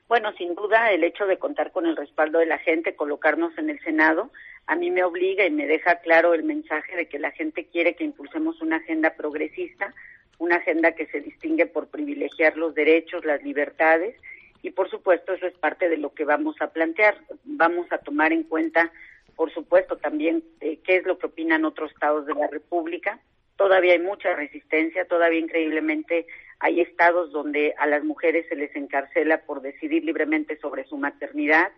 Bueno, 0.07 0.31
sin 0.39 0.55
duda 0.55 0.91
el 0.91 1.03
hecho 1.03 1.27
de 1.27 1.37
contar 1.37 1.71
con 1.71 1.85
el 1.85 1.95
respaldo 1.95 2.39
de 2.39 2.47
la 2.47 2.57
gente, 2.57 2.95
colocarnos 2.95 3.55
en 3.59 3.69
el 3.69 3.79
Senado, 3.81 4.31
a 4.69 4.75
mí 4.75 4.91
me 4.91 5.03
obliga 5.03 5.47
y 5.47 5.49
me 5.49 5.65
deja 5.65 5.95
claro 5.95 6.35
el 6.35 6.43
mensaje 6.43 6.95
de 6.95 7.07
que 7.07 7.17
la 7.17 7.31
gente 7.31 7.65
quiere 7.65 7.95
que 7.95 8.03
impulsemos 8.03 8.61
una 8.61 8.75
agenda 8.75 9.15
progresista, 9.15 9.95
una 10.37 10.57
agenda 10.57 10.91
que 10.91 11.07
se 11.07 11.21
distingue 11.21 11.65
por 11.65 11.87
privilegiar 11.87 12.55
los 12.55 12.75
derechos, 12.75 13.25
las 13.25 13.41
libertades 13.41 14.15
y 14.61 14.69
por 14.69 14.87
supuesto 14.87 15.33
eso 15.33 15.47
es 15.47 15.57
parte 15.57 15.89
de 15.89 15.97
lo 15.97 16.13
que 16.13 16.23
vamos 16.23 16.55
a 16.61 16.67
plantear. 16.67 17.17
Vamos 17.45 17.91
a 17.91 17.97
tomar 17.97 18.31
en 18.31 18.43
cuenta, 18.43 18.91
por 19.35 19.51
supuesto, 19.51 19.97
también 19.97 20.43
eh, 20.61 20.77
qué 20.83 20.97
es 20.97 21.03
lo 21.03 21.17
que 21.17 21.25
opinan 21.25 21.65
otros 21.65 21.91
estados 21.91 22.27
de 22.27 22.35
la 22.35 22.45
República. 22.45 23.19
Todavía 23.55 23.93
hay 23.93 23.99
mucha 23.99 24.35
resistencia, 24.35 25.05
todavía 25.05 25.39
increíblemente 25.39 26.27
hay 26.59 26.81
estados 26.81 27.31
donde 27.31 27.73
a 27.79 27.87
las 27.87 28.03
mujeres 28.03 28.45
se 28.49 28.55
les 28.55 28.75
encarcela 28.75 29.41
por 29.41 29.61
decidir 29.61 30.03
libremente 30.05 30.59
sobre 30.59 30.83
su 30.83 30.95
maternidad. 30.95 31.71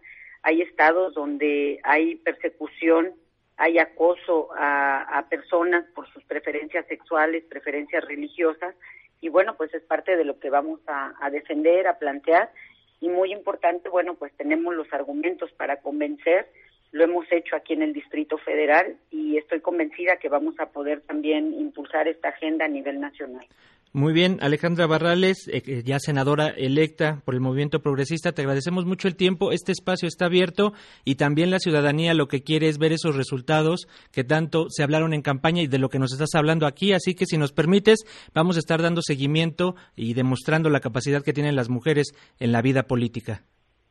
Hay 0.43 0.61
estados 0.61 1.13
donde 1.13 1.79
hay 1.83 2.15
persecución, 2.15 3.13
hay 3.57 3.77
acoso 3.77 4.49
a, 4.57 5.25
personas 5.29 5.85
por 5.93 6.11
sus 6.11 6.23
preferencias 6.23 6.85
sexuales, 6.87 7.43
preferencias 7.43 8.03
religiosas. 8.05 8.75
Y 9.21 9.29
bueno, 9.29 9.55
pues 9.55 9.73
es 9.73 9.83
parte 9.83 10.17
de 10.17 10.25
lo 10.25 10.39
que 10.39 10.49
vamos 10.49 10.79
a, 10.87 11.29
defender, 11.29 11.87
a 11.87 11.99
plantear. 11.99 12.51
Y 12.99 13.09
muy 13.09 13.31
importante, 13.31 13.89
bueno, 13.89 14.15
pues 14.15 14.33
tenemos 14.35 14.73
los 14.73 14.91
argumentos 14.93 15.51
para 15.53 15.77
convencer 15.77 16.47
lo 16.91 17.05
hemos 17.05 17.25
hecho 17.31 17.55
aquí 17.55 17.73
en 17.73 17.83
el 17.83 17.93
Distrito 17.93 18.37
Federal 18.37 18.97
y 19.11 19.37
estoy 19.37 19.61
convencida 19.61 20.17
que 20.17 20.27
vamos 20.27 20.59
a 20.59 20.71
poder 20.71 20.99
también 21.01 21.53
impulsar 21.53 22.07
esta 22.09 22.29
agenda 22.29 22.65
a 22.65 22.67
nivel 22.67 22.99
nacional. 22.99 23.45
Muy 23.93 24.13
bien, 24.13 24.37
Alejandra 24.39 24.87
Barrales, 24.87 25.49
eh, 25.49 25.61
eh, 25.67 25.83
ya 25.83 25.99
senadora 25.99 26.47
electa 26.47 27.21
por 27.25 27.33
el 27.33 27.41
Movimiento 27.41 27.81
Progresista, 27.81 28.31
te 28.31 28.41
agradecemos 28.41 28.85
mucho 28.85 29.09
el 29.09 29.17
tiempo. 29.17 29.51
Este 29.51 29.73
espacio 29.73 30.07
está 30.07 30.27
abierto 30.27 30.71
y 31.03 31.15
también 31.15 31.51
la 31.51 31.59
ciudadanía 31.59 32.13
lo 32.13 32.29
que 32.29 32.41
quiere 32.41 32.69
es 32.69 32.77
ver 32.77 32.93
esos 32.93 33.17
resultados 33.17 33.89
que 34.13 34.23
tanto 34.23 34.67
se 34.69 34.83
hablaron 34.83 35.13
en 35.13 35.21
campaña 35.21 35.61
y 35.61 35.67
de 35.67 35.77
lo 35.77 35.89
que 35.89 35.99
nos 35.99 36.13
estás 36.13 36.35
hablando 36.35 36.67
aquí. 36.67 36.93
Así 36.93 37.15
que 37.15 37.25
si 37.25 37.37
nos 37.37 37.51
permites, 37.51 38.05
vamos 38.33 38.55
a 38.55 38.59
estar 38.59 38.81
dando 38.81 39.01
seguimiento 39.01 39.75
y 39.97 40.13
demostrando 40.13 40.69
la 40.69 40.79
capacidad 40.79 41.21
que 41.21 41.33
tienen 41.33 41.57
las 41.57 41.67
mujeres 41.67 42.13
en 42.39 42.53
la 42.53 42.61
vida 42.61 42.83
política. 42.83 43.43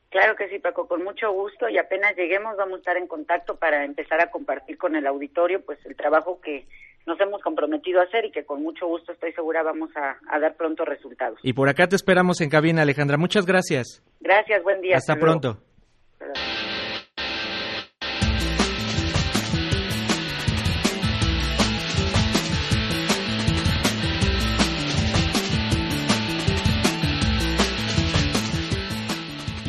Claro 0.09 0.35
que 0.35 0.49
sí, 0.49 0.59
Paco, 0.59 0.89
con 0.89 1.05
mucho 1.05 1.31
gusto 1.31 1.69
y 1.69 1.77
apenas 1.77 2.17
lleguemos 2.17 2.57
vamos 2.57 2.77
a 2.77 2.79
estar 2.79 2.97
en 2.97 3.07
contacto 3.07 3.57
para 3.57 3.85
empezar 3.85 4.23
a 4.23 4.31
compartir 4.31 4.79
con 4.79 4.97
el 4.97 5.07
auditorio 5.07 5.63
pues 5.63 5.79
el 5.85 5.95
trabajo 5.95 6.41
que 6.41 6.67
nos 7.07 7.21
hemos 7.21 7.43
comprometido 7.43 8.01
a 8.01 8.05
hacer 8.05 8.25
y 8.27 8.31
que 8.31 8.45
con 8.45 8.63
mucho 8.63 8.87
gusto 8.87 9.13
estoy 9.13 9.33
segura 9.33 9.63
vamos 9.63 9.91
a, 9.97 10.39
dar 10.39 10.55
pronto 10.57 10.85
resultados. 10.85 11.39
Y 11.43 11.53
por 11.53 11.69
acá 11.69 11.87
te 11.87 11.97
esperamos 11.97 12.41
en 12.41 12.51
cabina, 12.51 12.83
Alejandra. 12.83 13.17
Muchas 13.17 13.47
gracias. 13.47 14.03
Gracias, 14.21 14.63
buen 14.63 14.81
día. 14.81 14.97
Hasta, 14.97 15.17
pronto. 15.17 15.59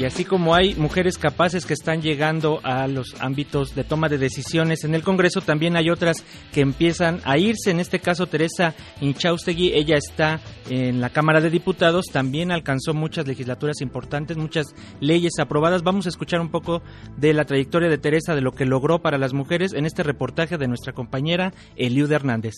Y 0.01 0.05
así 0.05 0.25
como 0.25 0.55
hay 0.55 0.73
mujeres 0.73 1.19
capaces 1.19 1.67
que 1.67 1.75
están 1.75 2.01
llegando 2.01 2.59
a 2.63 2.87
los 2.87 3.13
ámbitos 3.19 3.75
de 3.75 3.83
toma 3.83 4.09
de 4.09 4.17
decisiones 4.17 4.83
en 4.83 4.95
el 4.95 5.03
Congreso, 5.03 5.41
también 5.41 5.77
hay 5.77 5.91
otras 5.91 6.23
que 6.51 6.61
empiezan 6.61 7.21
a 7.23 7.37
irse. 7.37 7.69
En 7.69 7.79
este 7.79 7.99
caso, 7.99 8.25
Teresa 8.25 8.73
Inchaustegui, 8.99 9.73
ella 9.75 9.97
está 9.97 10.39
en 10.71 11.01
la 11.01 11.11
Cámara 11.11 11.39
de 11.39 11.51
Diputados, 11.51 12.07
también 12.11 12.51
alcanzó 12.51 12.95
muchas 12.95 13.27
legislaturas 13.27 13.79
importantes, 13.81 14.37
muchas 14.37 14.73
leyes 14.99 15.33
aprobadas. 15.37 15.83
Vamos 15.83 16.07
a 16.07 16.09
escuchar 16.09 16.41
un 16.41 16.49
poco 16.49 16.81
de 17.17 17.35
la 17.35 17.45
trayectoria 17.45 17.87
de 17.87 17.99
Teresa, 17.99 18.33
de 18.33 18.41
lo 18.41 18.53
que 18.53 18.65
logró 18.65 19.03
para 19.03 19.19
las 19.19 19.33
mujeres 19.33 19.71
en 19.71 19.85
este 19.85 20.01
reportaje 20.01 20.57
de 20.57 20.67
nuestra 20.67 20.93
compañera 20.93 21.53
Eliud 21.75 22.11
Hernández. 22.11 22.55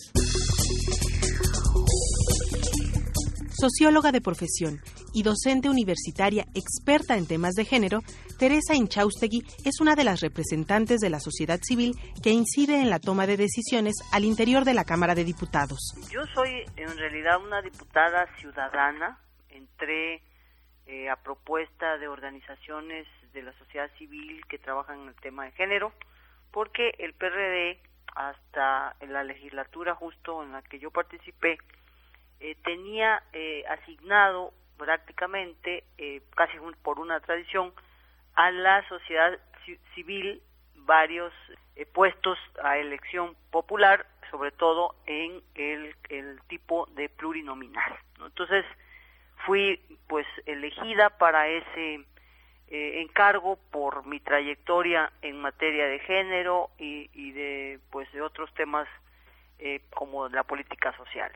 Socióloga 3.52 4.12
de 4.12 4.22
profesión 4.22 4.80
y 5.14 5.22
docente 5.22 5.70
universitaria 5.70 6.44
experta 6.54 7.16
en 7.16 7.26
temas 7.26 7.54
de 7.54 7.64
género, 7.64 8.00
Teresa 8.38 8.74
Inchaustegui 8.74 9.42
es 9.64 9.80
una 9.80 9.94
de 9.94 10.04
las 10.04 10.20
representantes 10.20 11.00
de 11.00 11.08
la 11.08 11.20
sociedad 11.20 11.60
civil 11.62 11.94
que 12.22 12.30
incide 12.30 12.80
en 12.80 12.90
la 12.90 12.98
toma 12.98 13.26
de 13.26 13.36
decisiones 13.36 13.94
al 14.12 14.24
interior 14.24 14.64
de 14.64 14.74
la 14.74 14.84
Cámara 14.84 15.14
de 15.14 15.24
Diputados. 15.24 15.94
Yo 16.10 16.20
soy 16.34 16.64
en 16.76 16.96
realidad 16.98 17.40
una 17.42 17.62
diputada 17.62 18.26
ciudadana, 18.38 19.18
entré 19.48 20.20
eh, 20.86 21.08
a 21.08 21.16
propuesta 21.16 21.96
de 21.98 22.08
organizaciones 22.08 23.06
de 23.32 23.42
la 23.42 23.52
sociedad 23.58 23.90
civil 23.96 24.44
que 24.48 24.58
trabajan 24.58 25.00
en 25.00 25.08
el 25.08 25.14
tema 25.16 25.44
de 25.44 25.52
género, 25.52 25.92
porque 26.50 26.90
el 26.98 27.14
PRD 27.14 27.80
hasta 28.14 28.96
la 29.08 29.24
legislatura 29.24 29.94
justo 29.94 30.42
en 30.42 30.52
la 30.52 30.62
que 30.62 30.78
yo 30.78 30.90
participé, 30.90 31.58
eh, 32.40 32.56
tenía 32.64 33.22
eh, 33.32 33.64
asignado 33.66 34.52
prácticamente, 34.76 35.84
eh, 35.98 36.22
casi 36.34 36.56
por 36.82 37.00
una 37.00 37.20
tradición, 37.20 37.72
a 38.34 38.50
la 38.50 38.86
sociedad 38.88 39.38
civil 39.94 40.42
varios 40.76 41.32
eh, 41.76 41.86
puestos 41.86 42.38
a 42.62 42.78
elección 42.78 43.36
popular, 43.50 44.06
sobre 44.30 44.50
todo 44.50 44.94
en 45.06 45.42
el, 45.54 45.94
tipo 46.48 46.86
de 46.94 47.08
plurinominal. 47.08 47.94
Entonces, 48.24 48.64
fui 49.46 49.80
pues 50.06 50.26
elegida 50.46 51.10
para 51.10 51.48
ese 51.48 52.04
eh, 52.68 53.00
encargo 53.00 53.58
por 53.70 54.06
mi 54.06 54.20
trayectoria 54.20 55.12
en 55.22 55.40
materia 55.40 55.86
de 55.86 55.98
género 56.00 56.70
y, 56.78 57.10
y 57.12 57.32
de 57.32 57.80
pues 57.90 58.10
de 58.12 58.22
otros 58.22 58.52
temas 58.54 58.88
como 59.94 60.28
la 60.28 60.42
política 60.42 60.94
social 60.96 61.32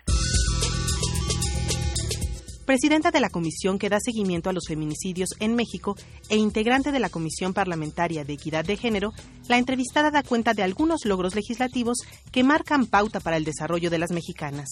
presidenta 2.68 3.10
de 3.10 3.20
la 3.20 3.30
comisión 3.30 3.78
que 3.78 3.88
da 3.88 3.96
seguimiento 3.98 4.50
a 4.50 4.52
los 4.52 4.68
feminicidios 4.68 5.30
en 5.40 5.56
México 5.56 5.94
e 6.28 6.36
integrante 6.36 6.92
de 6.92 7.00
la 7.00 7.08
Comisión 7.08 7.54
Parlamentaria 7.54 8.24
de 8.24 8.34
Equidad 8.34 8.62
de 8.62 8.76
Género, 8.76 9.12
la 9.48 9.56
entrevistada 9.56 10.10
da 10.10 10.22
cuenta 10.22 10.52
de 10.52 10.62
algunos 10.62 11.06
logros 11.06 11.34
legislativos 11.34 11.96
que 12.30 12.44
marcan 12.44 12.84
pauta 12.84 13.20
para 13.20 13.38
el 13.38 13.46
desarrollo 13.46 13.88
de 13.88 13.96
las 13.96 14.12
mexicanas. 14.12 14.68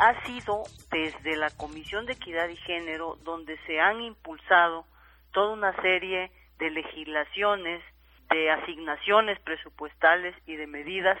Ha 0.00 0.26
sido 0.26 0.64
desde 0.90 1.36
la 1.36 1.50
Comisión 1.50 2.06
de 2.06 2.14
Equidad 2.14 2.48
y 2.48 2.56
Género 2.56 3.16
donde 3.22 3.56
se 3.68 3.78
han 3.78 4.00
impulsado 4.00 4.84
toda 5.30 5.52
una 5.52 5.80
serie 5.82 6.32
de 6.58 6.70
legislaciones, 6.70 7.84
de 8.30 8.50
asignaciones 8.50 9.38
presupuestales 9.42 10.34
y 10.44 10.56
de 10.56 10.66
medidas 10.66 11.18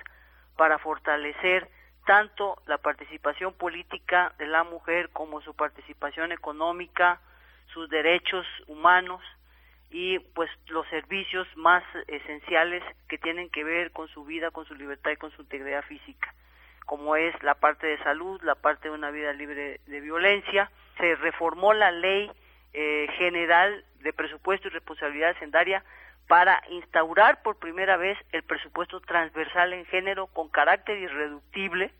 para 0.56 0.80
fortalecer 0.80 1.70
tanto 2.06 2.56
la 2.66 2.78
participación 2.78 3.52
política 3.52 4.32
de 4.38 4.46
la 4.46 4.64
mujer 4.64 5.10
como 5.10 5.42
su 5.42 5.54
participación 5.54 6.32
económica, 6.32 7.20
sus 7.66 7.90
derechos 7.90 8.46
humanos 8.68 9.20
y 9.90 10.20
pues 10.20 10.48
los 10.68 10.86
servicios 10.88 11.46
más 11.56 11.82
esenciales 12.06 12.82
que 13.08 13.18
tienen 13.18 13.50
que 13.50 13.64
ver 13.64 13.90
con 13.90 14.08
su 14.08 14.24
vida, 14.24 14.50
con 14.52 14.64
su 14.66 14.74
libertad 14.74 15.10
y 15.10 15.16
con 15.16 15.32
su 15.32 15.42
integridad 15.42 15.82
física, 15.84 16.32
como 16.86 17.16
es 17.16 17.34
la 17.42 17.56
parte 17.56 17.88
de 17.88 17.98
salud, 17.98 18.40
la 18.42 18.54
parte 18.54 18.88
de 18.88 18.94
una 18.94 19.10
vida 19.10 19.32
libre 19.32 19.80
de 19.86 20.00
violencia. 20.00 20.70
Se 20.98 21.16
reformó 21.16 21.74
la 21.74 21.90
ley 21.90 22.30
eh, 22.72 23.08
general 23.18 23.84
de 24.00 24.12
presupuesto 24.12 24.68
y 24.68 24.70
responsabilidad 24.70 25.30
hacendaria 25.30 25.84
para 26.28 26.62
instaurar 26.70 27.42
por 27.42 27.58
primera 27.58 27.96
vez 27.96 28.18
el 28.32 28.42
presupuesto 28.42 29.00
transversal 29.00 29.72
en 29.72 29.86
género 29.86 30.26
con 30.26 30.48
carácter 30.48 30.98
irreductible. 30.98 31.92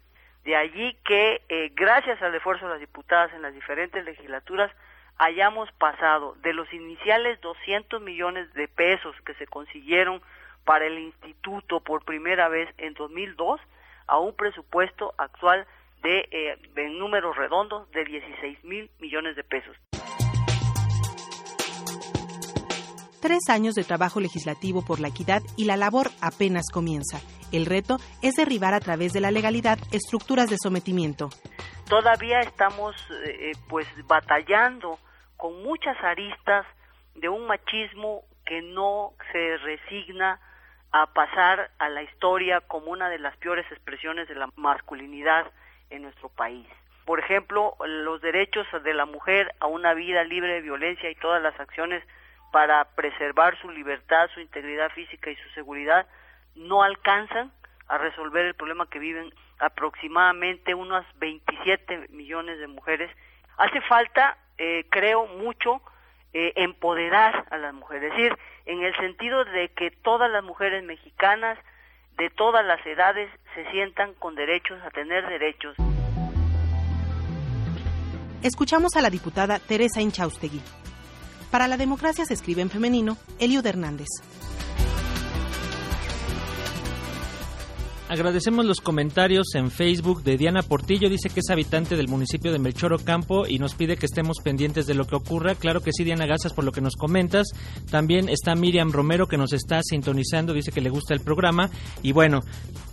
De 0.45 0.57
allí 0.57 0.97
que, 1.05 1.43
eh, 1.49 1.73
gracias 1.75 2.21
al 2.23 2.35
esfuerzo 2.35 2.67
de 2.67 2.73
las 2.73 2.81
diputadas 2.81 3.33
en 3.35 3.43
las 3.43 3.55
diferentes 3.55 4.05
legislaturas, 4.05 4.71
hayamos 5.19 5.71
pasado 5.73 6.35
de 6.43 6.53
los 6.53 6.73
iniciales 6.73 7.41
200 7.41 8.03
millones 8.03 8.53
de 8.55 8.69
pesos 8.69 9.15
que 9.25 9.35
se 9.35 9.47
consiguieron 9.47 10.21
para 10.65 10.87
el 10.87 10.99
instituto 10.99 11.81
por 11.81 12.05
primera 12.05 12.49
vez 12.49 12.69
en 12.79 12.95
2002 12.95 13.61
a 14.09 14.19
un 14.19 14.35
presupuesto 14.35 15.15
actual 15.17 15.67
de, 16.03 16.29
eh, 16.31 16.59
en 16.77 16.99
números 16.99 17.37
redondos, 17.37 17.91
de 17.93 18.05
16 18.05 18.63
mil 18.65 18.91
millones 19.01 19.37
de 19.37 19.45
pesos. 19.45 19.77
Tres 23.27 23.51
años 23.51 23.75
de 23.75 23.83
trabajo 23.83 24.21
legislativo 24.21 24.85
por 24.85 25.01
la 25.01 25.09
equidad 25.09 25.43
y 25.57 25.65
la 25.65 25.77
labor 25.77 26.11
apenas 26.23 26.67
comienza. 26.73 27.19
El 27.51 27.67
reto 27.67 27.97
es 28.23 28.37
derribar 28.37 28.73
a 28.73 28.79
través 28.79 29.13
de 29.13 29.21
la 29.21 29.33
legalidad 29.33 29.79
estructuras 29.91 30.49
de 30.49 30.59
sometimiento. 30.63 31.31
Todavía 31.89 32.39
estamos 32.43 32.95
eh, 33.27 33.51
pues 33.69 33.89
batallando 34.07 35.01
con 35.37 35.61
muchas 35.65 35.97
aristas 36.05 36.67
de 37.17 37.29
un 37.29 37.49
machismo 37.49 38.23
que 38.47 38.63
no 38.63 39.15
se 39.33 39.57
resigna 39.57 40.39
a 40.93 41.13
pasar 41.13 41.73
a 41.81 41.89
la 41.89 42.05
historia 42.05 42.61
como 42.61 42.93
una 42.93 43.09
de 43.09 43.19
las 43.19 43.37
peores 43.39 43.67
expresiones 43.73 44.29
de 44.29 44.37
la 44.37 44.51
masculinidad 44.55 45.51
en 45.91 46.03
nuestro 46.03 46.29
país. 46.29 46.69
Por 47.05 47.19
ejemplo, 47.19 47.75
los 47.85 48.21
derechos 48.21 48.69
de 48.85 48.95
la 48.95 49.05
mujer 49.05 49.53
a 49.59 49.67
una 49.67 49.95
vida 49.95 50.23
libre 50.23 50.53
de 50.53 50.61
violencia 50.61 51.11
y 51.11 51.17
todas 51.17 51.43
las 51.43 51.59
acciones 51.59 52.05
para 52.53 52.85
preservar 52.95 53.59
su 53.61 53.71
libertad, 53.71 54.29
su 54.35 54.41
integridad 54.41 54.91
física 54.91 55.31
y 55.31 55.37
su 55.37 55.49
seguridad 55.51 56.07
no 56.55 56.83
alcanzan 56.83 57.53
a 57.89 57.99
resolver 57.99 58.47
el 58.47 58.55
problema 58.55 58.89
que 58.89 58.99
viven 58.99 59.33
aproximadamente 59.59 60.75
unas 60.75 61.05
27 61.19 62.09
millones 62.11 62.59
de 62.59 62.67
mujeres. 62.67 63.11
Hace 63.57 63.81
falta, 63.83 64.37
eh, 64.59 64.87
creo, 64.91 65.27
mucho 65.27 65.81
eh, 66.33 66.53
empoderar 66.57 67.47
a 67.51 67.57
las 67.57 67.73
mujeres, 67.73 68.11
es 68.11 68.17
decir, 68.17 68.39
en 68.67 68.83
el 68.83 68.95
sentido 68.97 69.45
de 69.45 69.69
que 69.69 69.91
todas 69.91 70.31
las 70.31 70.45
mujeres 70.45 70.85
mexicanas 70.85 71.59
de 72.19 72.31
todas 72.31 72.65
las 72.65 72.85
edades 72.87 73.31
se 73.55 73.71
sientan 73.71 74.15
con 74.15 74.35
derechos 74.35 74.83
a 74.83 74.91
tener 74.91 75.27
derechos. 75.29 75.77
Escuchamos 78.43 78.97
a 78.97 79.03
la 79.03 79.11
diputada 79.11 79.59
Teresa 79.59 80.01
Inchaustegui. 80.01 80.61
Para 81.51 81.69
la 81.69 81.77
democracia 81.77 82.25
se 82.25 82.35
escribe 82.35 82.63
en 82.63 82.71
femenino, 82.71 83.17
Eliud 83.39 83.65
Hernández. 83.65 84.09
Agradecemos 88.09 88.65
los 88.65 88.81
comentarios 88.81 89.49
en 89.57 89.73
Facebook 89.73 90.23
de 90.23 90.37
Diana 90.37 90.63
Portillo, 90.63 91.11
dice 91.11 91.29
que 91.29 91.41
es 91.41 91.51
habitante 91.51 91.97
del 91.97 92.07
municipio 92.07 92.53
de 92.53 92.61
Melchor 92.61 93.03
Campo 93.03 93.49
y 93.49 93.59
nos 93.59 93.75
pide 93.75 93.97
que 93.97 94.07
estemos 94.07 94.37
pendientes 94.45 94.87
de 94.87 94.95
lo 94.95 95.09
que 95.09 95.17
ocurra. 95.17 95.57
Claro 95.57 95.81
que 95.81 95.91
sí, 95.93 96.05
Diana, 96.05 96.25
gracias 96.25 96.53
por 96.53 96.65
lo 96.65 96.71
que 96.71 96.81
nos 96.81 96.95
comentas. 96.95 97.49
También 97.91 98.29
está 98.29 98.55
Miriam 98.55 98.93
Romero 98.93 99.27
que 99.27 99.37
nos 99.37 99.53
está 99.53 99.81
sintonizando, 99.83 100.53
dice 100.53 100.71
que 100.71 100.81
le 100.81 100.91
gusta 100.91 101.15
el 101.15 101.21
programa. 101.21 101.69
Y 102.05 102.13
bueno, 102.13 102.43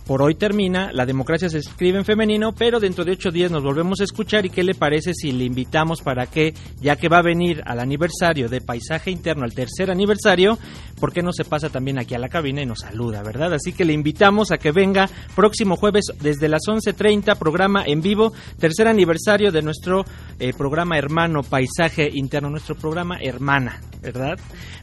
por 0.06 0.22
hoy 0.22 0.34
termina, 0.34 0.92
la 0.92 1.06
democracia 1.06 1.48
se 1.48 1.58
escribe 1.58 1.98
en 1.98 2.04
femenino, 2.04 2.52
pero 2.52 2.80
dentro 2.80 3.04
de 3.04 3.12
ocho 3.12 3.30
días 3.30 3.50
nos 3.50 3.62
volvemos 3.62 4.00
a 4.00 4.04
escuchar 4.04 4.44
y 4.44 4.50
qué 4.50 4.62
le 4.62 4.74
parece 4.74 5.14
si 5.14 5.32
le 5.32 5.44
invitamos 5.44 6.02
para 6.02 6.26
que, 6.26 6.54
ya 6.80 6.96
que 6.96 7.08
va 7.08 7.18
a 7.18 7.22
venir 7.22 7.62
al 7.64 7.80
aniversario 7.80 8.48
de 8.48 8.60
Paisaje 8.60 9.10
Interno, 9.10 9.44
al 9.44 9.54
tercer 9.54 9.90
aniversario, 9.90 10.58
¿por 11.00 11.12
qué 11.12 11.22
no 11.22 11.32
se 11.32 11.44
pasa 11.44 11.70
también 11.70 11.98
aquí 11.98 12.14
a 12.14 12.18
la 12.18 12.28
cabina 12.28 12.62
y 12.62 12.66
nos 12.66 12.80
saluda, 12.80 13.22
verdad? 13.22 13.54
Así 13.54 13.72
que 13.72 13.84
le 13.84 13.92
invitamos 13.92 14.52
a 14.52 14.58
que 14.58 14.72
venga 14.72 15.08
próximo 15.34 15.76
jueves 15.76 16.04
desde 16.20 16.48
las 16.48 16.62
11.30, 16.68 17.36
programa 17.38 17.82
en 17.86 18.02
vivo, 18.02 18.32
tercer 18.58 18.88
aniversario 18.88 19.52
de 19.52 19.62
nuestro 19.62 20.04
eh, 20.38 20.52
programa 20.52 20.98
hermano 20.98 21.42
Paisaje 21.42 22.10
Interno, 22.12 22.50
nuestro 22.50 22.74
programa 22.74 23.18
hermana, 23.20 23.80
¿verdad? 24.02 24.38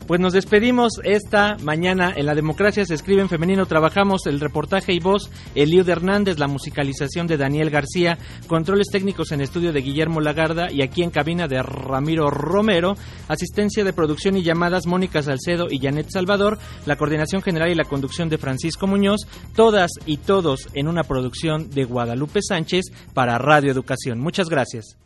Pues 0.07 0.19
nos 0.19 0.33
despedimos 0.33 0.93
esta 1.03 1.57
mañana 1.61 2.13
en 2.15 2.25
la 2.25 2.35
democracia 2.35 2.85
se 2.85 2.95
escribe 2.95 3.21
en 3.21 3.29
femenino, 3.29 3.65
trabajamos 3.65 4.25
el 4.25 4.39
reportaje 4.39 4.93
y 4.93 4.99
voz 5.11 5.29
Eliud 5.55 5.87
Hernández, 5.89 6.39
la 6.39 6.47
musicalización 6.47 7.27
de 7.27 7.37
Daniel 7.37 7.69
García, 7.69 8.17
controles 8.47 8.87
técnicos 8.91 9.31
en 9.31 9.41
estudio 9.41 9.73
de 9.73 9.81
Guillermo 9.81 10.21
Lagarda 10.21 10.71
y 10.71 10.81
aquí 10.81 11.03
en 11.03 11.09
cabina 11.09 11.47
de 11.47 11.61
Ramiro 11.61 12.29
Romero, 12.29 12.95
asistencia 13.27 13.83
de 13.83 13.93
producción 13.93 14.37
y 14.37 14.43
llamadas 14.43 14.87
Mónica 14.87 15.21
Salcedo 15.21 15.67
y 15.69 15.79
Janet 15.79 16.09
Salvador, 16.09 16.57
la 16.85 16.95
coordinación 16.95 17.41
general 17.41 17.69
y 17.69 17.75
la 17.75 17.83
conducción 17.83 18.29
de 18.29 18.37
Francisco 18.37 18.87
Muñoz, 18.87 19.21
todas 19.55 19.91
y 20.05 20.17
todos 20.17 20.69
en 20.73 20.87
una 20.87 21.03
producción 21.03 21.69
de 21.69 21.83
Guadalupe 21.83 22.39
Sánchez 22.41 22.85
para 23.13 23.37
Radio 23.37 23.71
Educación. 23.71 24.19
Muchas 24.19 24.47
gracias. 24.47 24.97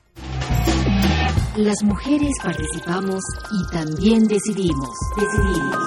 Las 1.58 1.84
mujeres 1.84 2.32
participamos 2.44 3.24
y 3.52 3.74
también 3.74 4.28
decidimos. 4.28 4.90
Decidimos. 5.16 5.78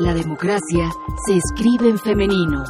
La 0.00 0.12
democracia 0.12 0.90
se 1.24 1.36
escribe 1.36 1.90
en 1.90 1.98
femenino. 1.98 2.64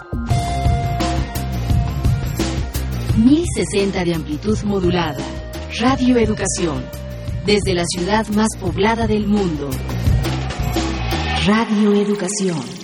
1060 3.17 4.05
de 4.05 4.15
amplitud 4.15 4.59
modulada. 4.65 5.23
Radio 5.79 6.17
Educación. 6.17 6.83
Desde 7.45 7.75
la 7.75 7.85
ciudad 7.85 8.27
más 8.29 8.49
poblada 8.59 9.07
del 9.07 9.27
mundo. 9.27 9.69
Radio 11.47 11.93
Educación. 11.93 12.82